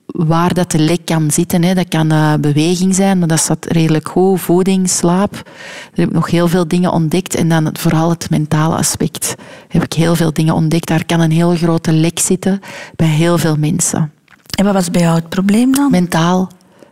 [0.06, 1.62] waar dat de lek kan zitten.
[1.62, 1.74] Hè.
[1.74, 4.40] Dat kan uh, beweging zijn, maar dat zat redelijk goed.
[4.40, 5.32] Voeding, slaap.
[5.32, 7.34] Daar heb ik nog heel veel dingen ontdekt.
[7.34, 9.34] En dan vooral het mentale aspect.
[9.68, 10.88] Heb ik heel veel dingen ontdekt.
[10.88, 12.60] Daar kan een heel grote lek zitten
[12.96, 14.12] bij heel veel mensen.
[14.54, 15.90] En wat was bij jou het probleem dan?
[15.90, 16.50] Mentaal.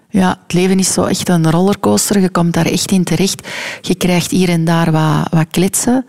[0.09, 2.21] Ja, het leven is zo echt een rollercoaster.
[2.21, 3.49] Je komt daar echt in terecht.
[3.81, 6.07] Je krijgt hier en daar wat, wat kletsen.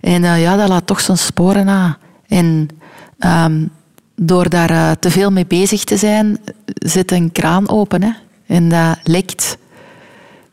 [0.00, 1.98] En uh, ja, dat laat toch zijn sporen na.
[2.26, 2.68] En
[3.18, 3.70] um,
[4.18, 8.10] door daar eh, te veel mee bezig te zijn, zit een kraan open hè?
[8.46, 9.58] en dat lekt.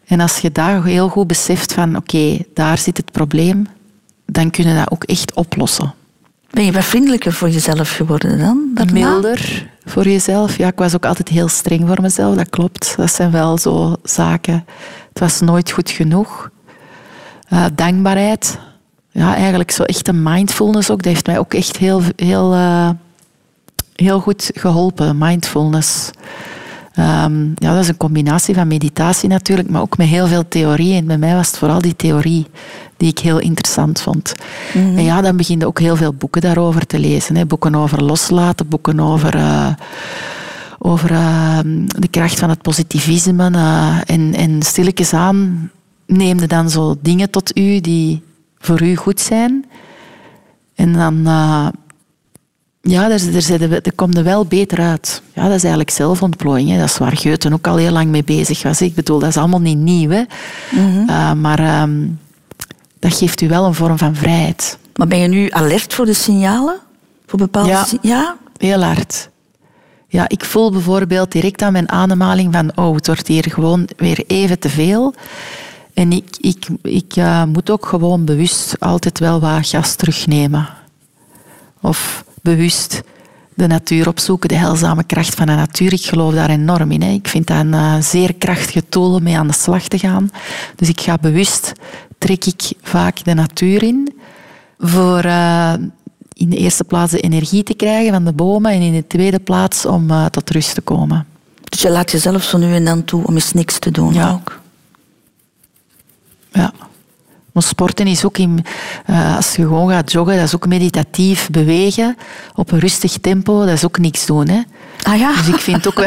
[0.06, 3.68] En als je daar heel goed beseft van oké, daar zit het probleem,
[4.26, 5.94] dan kun je dat ook echt oplossen.
[6.56, 8.72] Ben je wat vriendelijker voor jezelf geworden dan?
[8.74, 9.10] daarna?
[9.10, 10.58] Milder voor jezelf.
[10.58, 12.94] Ja, ik was ook altijd heel streng voor mezelf, dat klopt.
[12.98, 14.66] Dat zijn wel zo zaken.
[15.10, 16.50] Het was nooit goed genoeg.
[17.48, 18.60] Eh, dankbaarheid.
[19.12, 21.04] Ja, eigenlijk zo echt een mindfulness ook.
[21.04, 22.90] Dat heeft mij ook echt heel, heel, eh,
[23.96, 26.10] heel goed geholpen, mindfulness.
[26.96, 30.96] Ehm, ja, dat is een combinatie van meditatie natuurlijk, maar ook met heel veel theorie.
[30.96, 32.46] En bij mij was het vooral die theorie
[32.98, 34.34] die ik heel interessant vond.
[34.74, 37.36] En ja, dan begin je ook heel veel boeken daarover te lezen.
[37.36, 37.46] Hè.
[37.46, 39.68] Boeken over loslaten, boeken over, eh,
[40.80, 43.50] over eh, de kracht van het positivisme.
[43.52, 45.70] eh, en, en stilletjes aan
[46.08, 48.24] neemde dan zo dingen tot u die
[48.60, 49.66] voor u goed zijn.
[50.76, 51.22] En dan...
[51.26, 51.68] eh,
[52.88, 53.20] ja, daar,
[53.60, 55.22] daar, daar komt er wel beter uit.
[55.34, 56.70] Ja, dat is eigenlijk zelfontplooiing.
[56.70, 56.78] Hè.
[56.78, 58.82] Dat is waar Goethe ook al heel lang mee bezig was.
[58.82, 60.10] Ik bedoel, dat is allemaal niet nieuw.
[60.10, 60.24] Hè.
[61.08, 62.08] Eh, maar ehm,
[63.00, 64.78] dat geeft u wel een vorm van vrijheid.
[64.96, 66.80] Maar ben je nu alert voor de signalen?
[67.26, 67.84] Voor bepaalde Ja.
[67.86, 68.36] si- ja?
[68.58, 69.30] Heel hard.
[70.08, 74.24] Ja, ik voel bijvoorbeeld direct aan mijn ademhaling van oh, het wordt hier gewoon weer
[74.28, 75.14] even te veel.
[75.94, 80.70] En ik, ik, ik eh, moet ook gewoon bewust altijd wel wat gas terugnemen.
[81.82, 83.02] Of bewust
[83.54, 85.94] de natuur opzoeken, de heilzame kracht van de natuur.
[85.94, 87.02] Ik geloof daar enorm in.
[87.02, 87.12] Hè.
[87.12, 90.30] Ik vind dat een eh, zeer krachtige tool om mee aan de slag te gaan.
[90.76, 91.72] Dus ik ga bewust,
[92.18, 94.14] trek ik vaak de natuur in
[94.80, 95.74] voor eh,
[96.34, 99.40] in de eerste plaats de energie te krijgen van de bomen en in de tweede
[99.40, 101.26] plaats om eh, tot rust te komen.
[101.70, 104.32] Dus je laat jezelf zo nu en dan toe om eens niks te doen Ja.
[104.32, 104.60] ook.
[106.52, 106.74] Ja.
[107.56, 108.66] Maar sporten is ook, in,
[109.06, 112.18] eh, als je gewoon gaat joggen, dat is ook meditatief bewegen
[112.56, 113.60] op een rustig tempo.
[113.60, 114.48] Dat is ook niks doen.
[114.50, 114.62] Hè.
[115.04, 115.34] Ah ja?
[115.36, 116.00] Dus ik vind ook.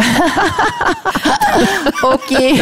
[2.14, 2.52] Oké.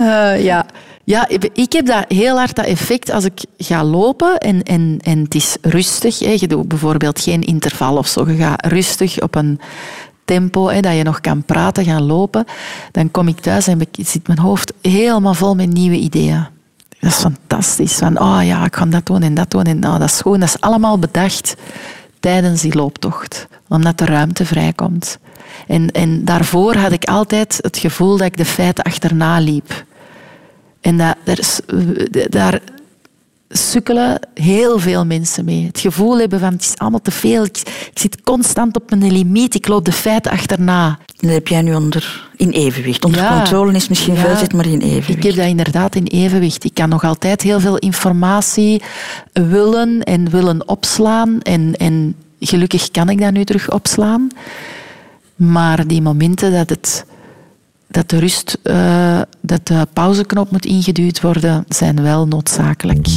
[0.00, 0.66] Eh, ja.
[1.04, 5.18] Ja, ik- heb dat heel hard dat effect als ik ga lopen en, en, en
[5.22, 6.18] het is rustig.
[6.18, 6.34] Hè.
[6.38, 8.30] Je doet bijvoorbeeld geen interval of zo.
[8.30, 9.60] Je gaat rustig op een
[10.24, 12.44] tempo, hè, dat je nog kan praten, gaan lopen.
[12.92, 16.46] Dan kom ik thuis en zit mijn hoofd helemaal vol met nieuwe ideeën.
[17.02, 17.94] Dat is fantastisch.
[17.94, 19.62] Van, oh ja, ik ga dat doen en dat doen.
[19.62, 21.56] En nou, dat is gewoon, dat is allemaal bedacht
[22.20, 23.46] tijdens die looptocht.
[23.68, 25.18] Omdat de ruimte vrijkomt.
[25.66, 29.84] En, en daarvoor had ik altijd het gevoel dat ik de feiten achterna liep.
[30.80, 31.16] En dat,
[32.28, 32.60] daar,
[33.52, 35.66] sukkelen heel veel mensen mee.
[35.66, 37.44] Het gevoel hebben van het is allemaal te veel.
[37.44, 37.56] Ik,
[37.90, 39.54] ik zit constant op mijn limiet.
[39.54, 40.98] Ik loop de feiten achterna.
[41.16, 43.04] Dat heb jij nu onder in evenwicht.
[43.04, 43.36] Onder Ja.
[43.36, 44.20] controle is misschien Ja.
[44.20, 45.08] veel zit, maar in evenwicht.
[45.08, 46.64] Ik heb dat inderdaad in evenwicht.
[46.64, 48.82] Ik kan nog altijd heel veel informatie
[49.32, 51.40] willen en willen opslaan.
[51.42, 54.28] En, en gelukkig kan ik dat nu terug opslaan.
[55.36, 57.04] Maar die momenten dat, het,
[57.92, 63.08] dat de rust, eh, dat de pauzeknop moet ingeduwd worden, zijn wel noodzakelijk.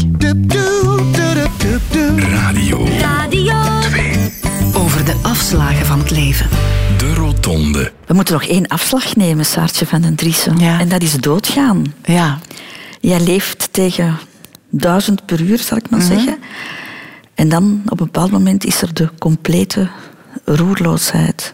[2.18, 4.34] Radio Radio 2.
[4.74, 6.50] over de afslagen van het leven.
[6.98, 7.92] De Rotonde.
[8.06, 10.58] We moeten nog één afslag nemen, Saartje van den Driessen.
[10.58, 10.80] Ja.
[10.80, 11.94] En dat is doodgaan.
[12.04, 12.40] Ja,
[13.06, 14.18] Jij leeft tegen
[14.70, 16.38] duizend per uur, zal ik maar zeggen.
[17.34, 19.90] En dan op een bepaald moment is er de complete
[20.46, 21.54] roerloosheid.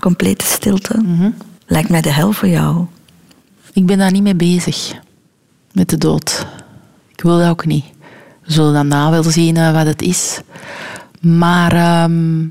[0.00, 1.04] Complete stilte.
[1.70, 2.86] Lijkt mij de hel voor jou.
[3.72, 4.94] ik ben daar niet mee bezig.
[5.72, 6.46] Met de dood.
[7.12, 7.84] Ik wil dat ook niet.
[8.44, 10.40] We zullen dan na wel zien eh, wat het is.
[11.20, 12.42] Maar ehm,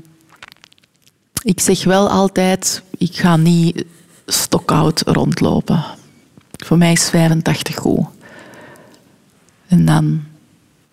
[1.42, 3.84] ik zeg wel altijd, ik ga niet
[4.26, 5.84] stokoud rondlopen.
[6.50, 8.06] Voor mij is 85 goed.
[9.68, 10.24] En dan...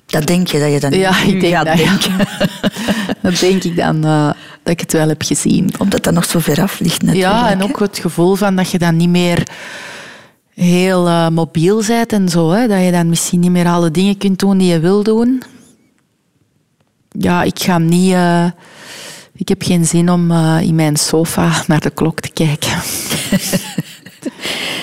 [0.08, 1.86] Dat denk je dat je dan Ja, ik denk gaat dat, ja.
[1.86, 2.28] denken.
[3.22, 4.26] dan denk ik dan eh,
[4.64, 5.70] dat ik het wel heb gezien.
[5.78, 7.34] Omdat dat nog zo ver af ligt natuurlijk.
[7.34, 9.48] Ja, en ook het gevoel van dat je dan niet meer
[10.54, 12.52] heel eh, mobiel bent en zo.
[12.52, 12.68] Hè?
[12.68, 15.44] Dat je dan misschien niet meer alle dingen kunt doen die je wil doen.
[17.10, 18.14] Ja, ik ga niet...
[18.14, 18.46] eh,
[19.34, 20.32] ik heb geen zin om
[20.62, 22.72] in mijn sofa naar de klok te kijken.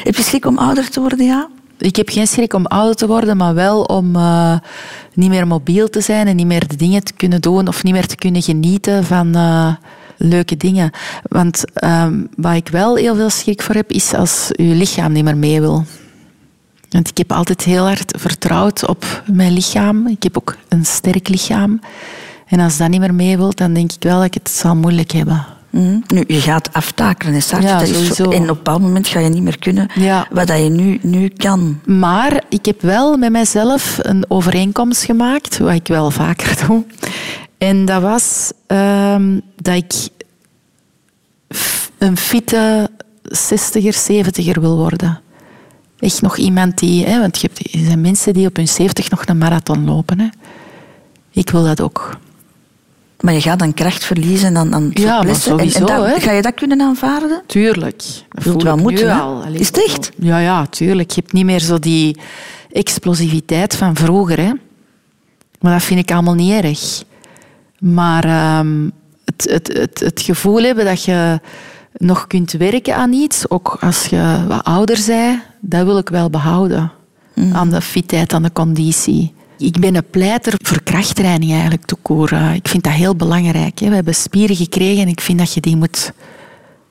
[0.04, 1.48] Heb je schrik om ouder te worden, ja?
[1.78, 4.58] Ik heb geen schrik om ouder te worden, maar wel om eh,
[5.14, 7.92] niet meer mobiel te zijn en niet meer de dingen te kunnen doen of niet
[7.92, 9.74] meer te kunnen genieten van eh,
[10.16, 10.90] leuke dingen.
[11.22, 15.24] Want ehm, waar ik wel heel veel schrik voor heb, is als je lichaam niet
[15.24, 15.84] meer mee wil.
[16.90, 20.06] Want ik heb altijd heel hard vertrouwd op mijn lichaam.
[20.06, 21.80] Ik heb ook een sterk lichaam.
[22.46, 24.76] En als dat niet meer mee wil, dan denk ik wel dat ik het zal
[24.76, 25.46] moeilijk hebben.
[25.74, 25.98] Mhm.
[26.06, 27.58] Nu, je gaat aftakelen, hè.
[27.58, 30.26] Ja, dat is zo- en op een bepaald moment ga je niet meer kunnen Ja.
[30.30, 31.80] wat dat je nu, nu kan.
[31.86, 36.84] Maar ik heb wel met mijzelf een overeenkomst gemaakt, wat ik wel vaker doe.
[37.58, 39.92] En dat was ehm, dat ik
[41.98, 42.90] een fitte
[43.28, 45.20] 60er, 70er wil worden.
[45.98, 47.04] Echt nog iemand die...
[47.06, 50.20] Hè, want je hebt, er zijn mensen die op hun 70 nog een marathon lopen.
[50.20, 50.26] Hè.
[51.30, 52.18] Ik wil dat ook.
[53.24, 55.28] Maar je gaat dan kracht verliezen en dan, dan Ja, maar.
[55.28, 56.20] En- sowieso, en, dat- hè.
[56.20, 57.42] Ga je dat kunnen aanvaarden?
[57.46, 57.96] Tuurlijk.
[57.98, 60.10] Dat Zult voel wel moeten, Is het echt?
[60.16, 61.10] Ja, ja, tuurlijk.
[61.10, 62.18] Je hebt niet meer zo die
[62.72, 64.38] explosiviteit van vroeger.
[64.40, 64.52] Hè.
[65.60, 67.02] Maar dat vind ik allemaal niet erg.
[67.78, 68.88] Maar ehm,
[69.24, 71.40] het, het, het, het gevoel hebben dat je
[71.92, 76.30] nog kunt werken aan iets, ook als je wat ouder bent, dat wil ik wel
[76.30, 76.92] behouden.
[77.52, 79.34] Aan de fitheid, aan de conditie.
[79.64, 82.32] Ik ben een pleiter voor krachttraining eigenlijk, toekoor.
[82.32, 83.78] Ik vind dat heel belangrijk.
[83.78, 83.88] Hè.
[83.88, 86.12] We hebben spieren gekregen en ik vind dat je die moet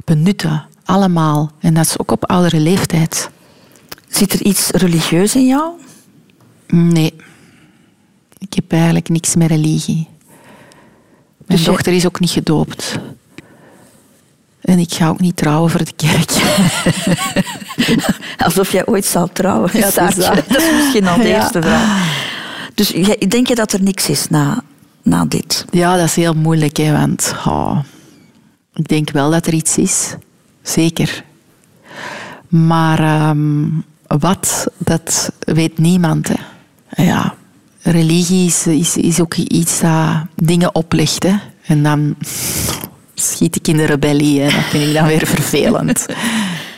[0.06, 0.66] benutten.
[0.86, 1.52] Allemaal.
[1.60, 3.30] En dat is ook op oudere leeftijd.
[4.08, 5.72] Zit er iets religieus in jou?
[6.68, 7.14] Nee.
[8.38, 10.08] Ik heb eigenlijk niks met religie.
[11.38, 13.00] Mijn Dus dochter is ook niet gedoopt.
[14.62, 16.32] En ik ga ook niet trouwen voor de kerk.
[18.46, 19.70] Alsof jij ooit zal trouwen.
[19.74, 20.36] Ja, het is dat.
[20.48, 21.36] dat is misschien al de Ja.
[21.42, 22.22] eerste vraag.
[22.74, 22.88] Dus
[23.28, 24.64] denk je dat er niks is na,
[25.02, 25.66] na dit?
[25.72, 27.80] Ja, dat is heel moeilijk, hè, want oh,
[28.74, 30.16] ik denk wel dat er iets is.
[30.62, 31.24] Zeker.
[32.48, 33.66] Maar ehm,
[34.08, 36.28] wat, dat weet niemand.
[36.28, 37.04] Hè.
[37.04, 37.36] Ja,
[37.82, 40.72] religie is, is, is ook iets dat dingen.
[41.24, 41.36] Hè.
[41.66, 42.16] En dan
[43.14, 44.42] schiet ik in de rebellie.
[44.42, 44.50] Hè.
[44.50, 46.06] Dat vind ik dan weer vervelend.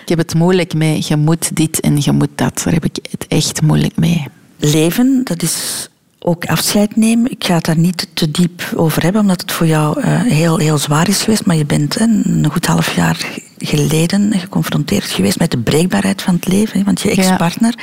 [0.01, 1.03] Ik heb het moeilijk mee.
[1.07, 2.61] Je moet dit en je moet dat.
[2.63, 4.27] Daar heb ik het echt moeilijk mee.
[4.57, 5.87] Leven, dat is
[6.19, 7.31] ook afscheid nemen.
[7.31, 10.57] Ik ga het daar niet te diep over hebben, omdat het voor jou eh, heel,
[10.57, 11.45] heel zwaar is geweest.
[11.45, 13.25] Maar je bent hè, een goed half jaar
[13.57, 16.79] geleden geconfronteerd geweest met de breekbaarheid van het leven.
[16.79, 17.15] hè, Want je Ja.
[17.15, 17.75] ex-partner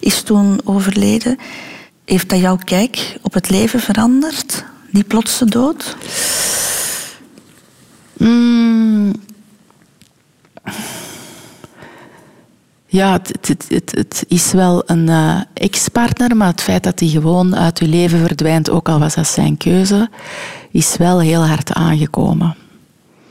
[0.00, 1.38] is toen overleden.
[2.04, 4.64] Heeft dat jouw kijk op het leven veranderd?
[4.90, 5.96] Die plotse dood?
[8.16, 9.12] Mm.
[12.92, 17.56] Ja, het, het, het, is wel een eh, ex-partner, maar het feit dat hij gewoon
[17.56, 20.08] uit uw leven verdwijnt, ook al was dat zijn keuze,
[20.70, 22.54] is wel heel hard aangekomen.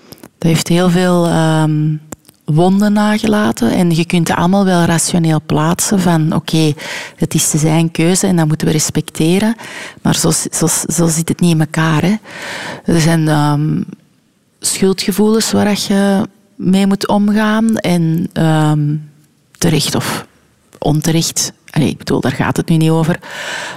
[0.10, 1.96] Dat heeft heel veel ehm,
[2.46, 6.74] wonden nagelaten en je kunt het allemaal wel rationeel plaatsen van oké,
[7.16, 9.56] het is zijn keuze en dat moeten we respecteren,
[10.02, 12.04] maar zo, zo, zo zit het niet in elkaar.
[12.86, 13.82] Er zijn ehm,
[14.60, 17.78] schuldgevoelens waar je mee moet omgaan.
[17.78, 18.96] En ehm,
[19.62, 20.26] terecht of
[20.80, 21.54] onterecht.
[21.70, 23.20] Allee, ik bedoel, daar gaat het nu niet over.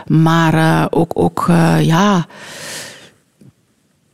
[0.07, 2.27] Maar eh, ook, ook eh, ja...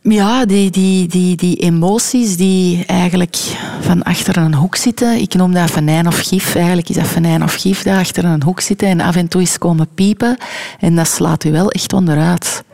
[0.03, 3.37] Ja, die, die, die, die emoties die eigenlijk
[3.81, 5.21] van achter een hoek zitten.
[5.21, 6.55] Ik noem dat venijn of gif.
[6.55, 9.43] Eigenlijk is dat venijn of gif dat achter een hoek zitten en af en toe
[9.43, 10.37] is komen piepen.
[10.79, 12.65] En dat slaat u wel echt onderuit.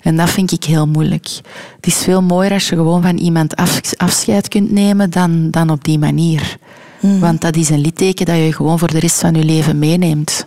[0.00, 1.28] En dat vind ik heel moeilijk.
[1.76, 5.70] Het is veel mooier als je gewoon van iemand af- afscheid kunt nemen dan, dan
[5.70, 6.56] op die manier.
[7.00, 10.46] Want dat is een litteken dat je gewoon voor de rest van je leven meeneemt.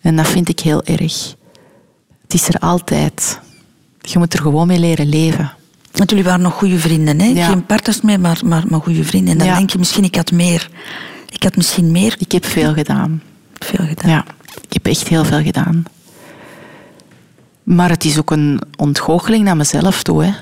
[0.00, 1.34] En dat vind ik heel erg.
[2.22, 3.40] Het is er altijd.
[4.00, 5.52] Je moet er gewoon mee leren leven.
[5.92, 7.26] Want jullie waren nog goede vrienden, hè?
[7.26, 7.46] Ja.
[7.46, 9.32] Geen partners meer, maar, maar, maar goede vrienden.
[9.32, 9.56] En dan Ja.
[9.56, 10.70] denk je misschien, ik had meer.
[11.30, 13.22] Ik had misschien meer Ik heb veel gedaan.
[13.58, 14.10] veel gedaan.
[14.10, 14.24] Ja,
[14.66, 15.84] ik heb echt heel veel gedaan.
[17.62, 20.24] Maar het is ook een ontgoocheling naar mezelf toe.
[20.24, 20.32] Hè.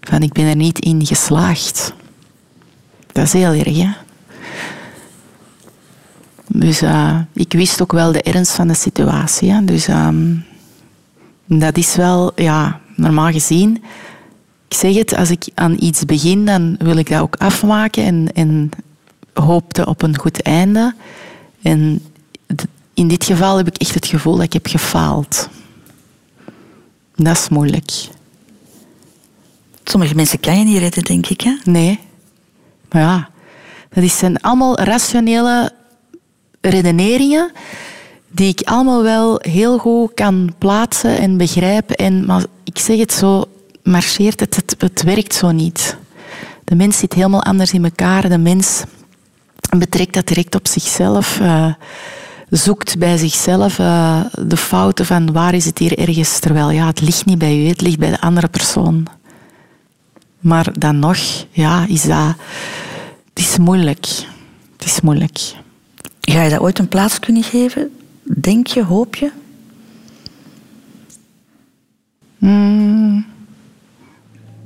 [0.00, 1.92] Van, ik ben er niet in geslaagd.
[3.12, 3.88] Dat is heel erg, hè.
[6.48, 9.50] Dus eh, ik wist ook wel de ernst van de situatie.
[9.50, 9.64] Hè.
[9.64, 10.36] Dus ehm,
[11.46, 13.82] dat is wel, ja, normaal gezien...
[14.68, 18.32] Ik zeg het, als ik aan iets begin, dan wil ik dat ook afmaken en,
[18.32, 18.70] en
[19.34, 20.94] hoopte op een goed einde.
[21.62, 22.02] En
[22.94, 25.48] in dit geval heb ik echt het gevoel dat ik heb gefaald.
[27.16, 27.90] Dat is moeilijk.
[29.84, 31.40] Sommige mensen kan je niet redden, denk ik.
[31.40, 31.56] Hè?
[31.64, 32.00] Nee.
[32.90, 33.28] Maar ja,
[33.88, 35.72] dat zijn allemaal rationele
[36.70, 37.52] redeneringen
[38.30, 41.96] die ik allemaal wel heel goed kan plaatsen en begrijpen.
[41.96, 43.44] En, maar ik zeg het zo,
[43.82, 45.96] marcheert het, het, werkt zo niet.
[46.64, 48.28] De mens zit helemaal anders in elkaar.
[48.28, 48.82] De mens
[49.78, 51.40] betrekt dat direct op zichzelf.
[51.40, 51.72] eh,
[52.48, 56.38] zoekt bij zichzelf eh, de fouten van waar is het hier ergens.
[56.38, 59.06] Terwijl ja, het ligt niet bij u, het ligt bij de andere persoon.
[60.40, 61.18] Maar dan nog,
[61.50, 62.34] ja, is dat...
[63.28, 64.06] Het is moeilijk.
[64.76, 65.54] Het is moeilijk.
[66.24, 67.90] Ga je dat ooit een plaats kunnen geven?
[68.22, 69.30] Denk je, hoop je?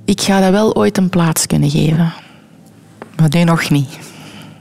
[0.05, 2.13] Ik ga dat wel ooit een plaats kunnen geven.
[3.17, 3.99] Maar nu nog niet.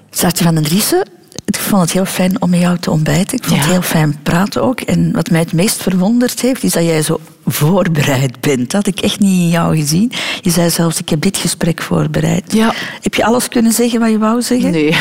[0.10, 1.10] Saartje van den Driessen,
[1.45, 3.38] ik vond het heel fijn om met jou te ontbijten.
[3.38, 3.62] Ik vond Ja.
[3.64, 4.82] het heel fijn praten ook.
[4.82, 7.20] En wat mij het meest verwonderd heeft, is dat jij zo
[7.52, 8.60] voorbereid bent.
[8.60, 10.12] Dat had ik echt niet in jou gezien.
[10.41, 12.54] Je zei zelfs, ik heb dit gesprek voorbereid.
[12.54, 12.74] Ja.
[13.02, 14.72] Heb je alles kunnen zeggen wat je wou zeggen?
[14.72, 14.91] Nee.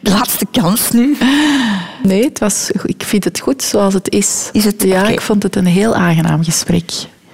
[0.00, 1.16] De laatste kans nu.
[2.02, 4.48] Nee, het was, ik vind het goed zoals het is.
[4.52, 4.82] Is het?
[4.82, 6.90] Ja, ik vond het een heel aangenaam gesprek.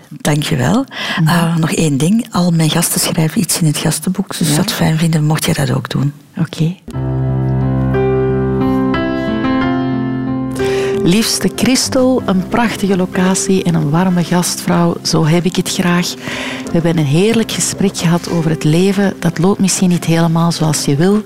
[0.08, 0.84] Dankjewel.
[1.22, 2.26] Uh, nog één ding.
[2.30, 4.38] Al mijn gasten schrijven iets in het gastenboek.
[4.38, 4.56] Dus Ja.
[4.56, 6.12] het fijn vinden mocht jij dat ook doen.
[6.38, 6.74] Oké.
[11.02, 14.96] Liefste Christel, een prachtige locatie en een warme gastvrouw.
[15.02, 16.14] Zo heb ik het graag.
[16.64, 19.14] We hebben een heerlijk gesprek gehad over het leven.
[19.18, 21.22] Dat loopt misschien niet helemaal zoals je wil,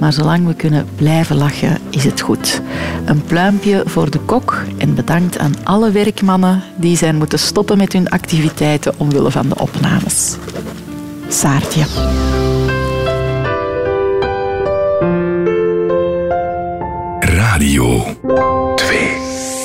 [0.00, 2.60] maar zolang we kunnen blijven lachen, is het goed.
[3.04, 7.92] Een pluimpje voor de kok en bedankt aan alle werkmannen die zijn moeten stoppen met
[7.92, 10.36] hun activiteiten omwille van de opnames.
[11.28, 11.84] Saartje.
[17.58, 19.57] Radio 2.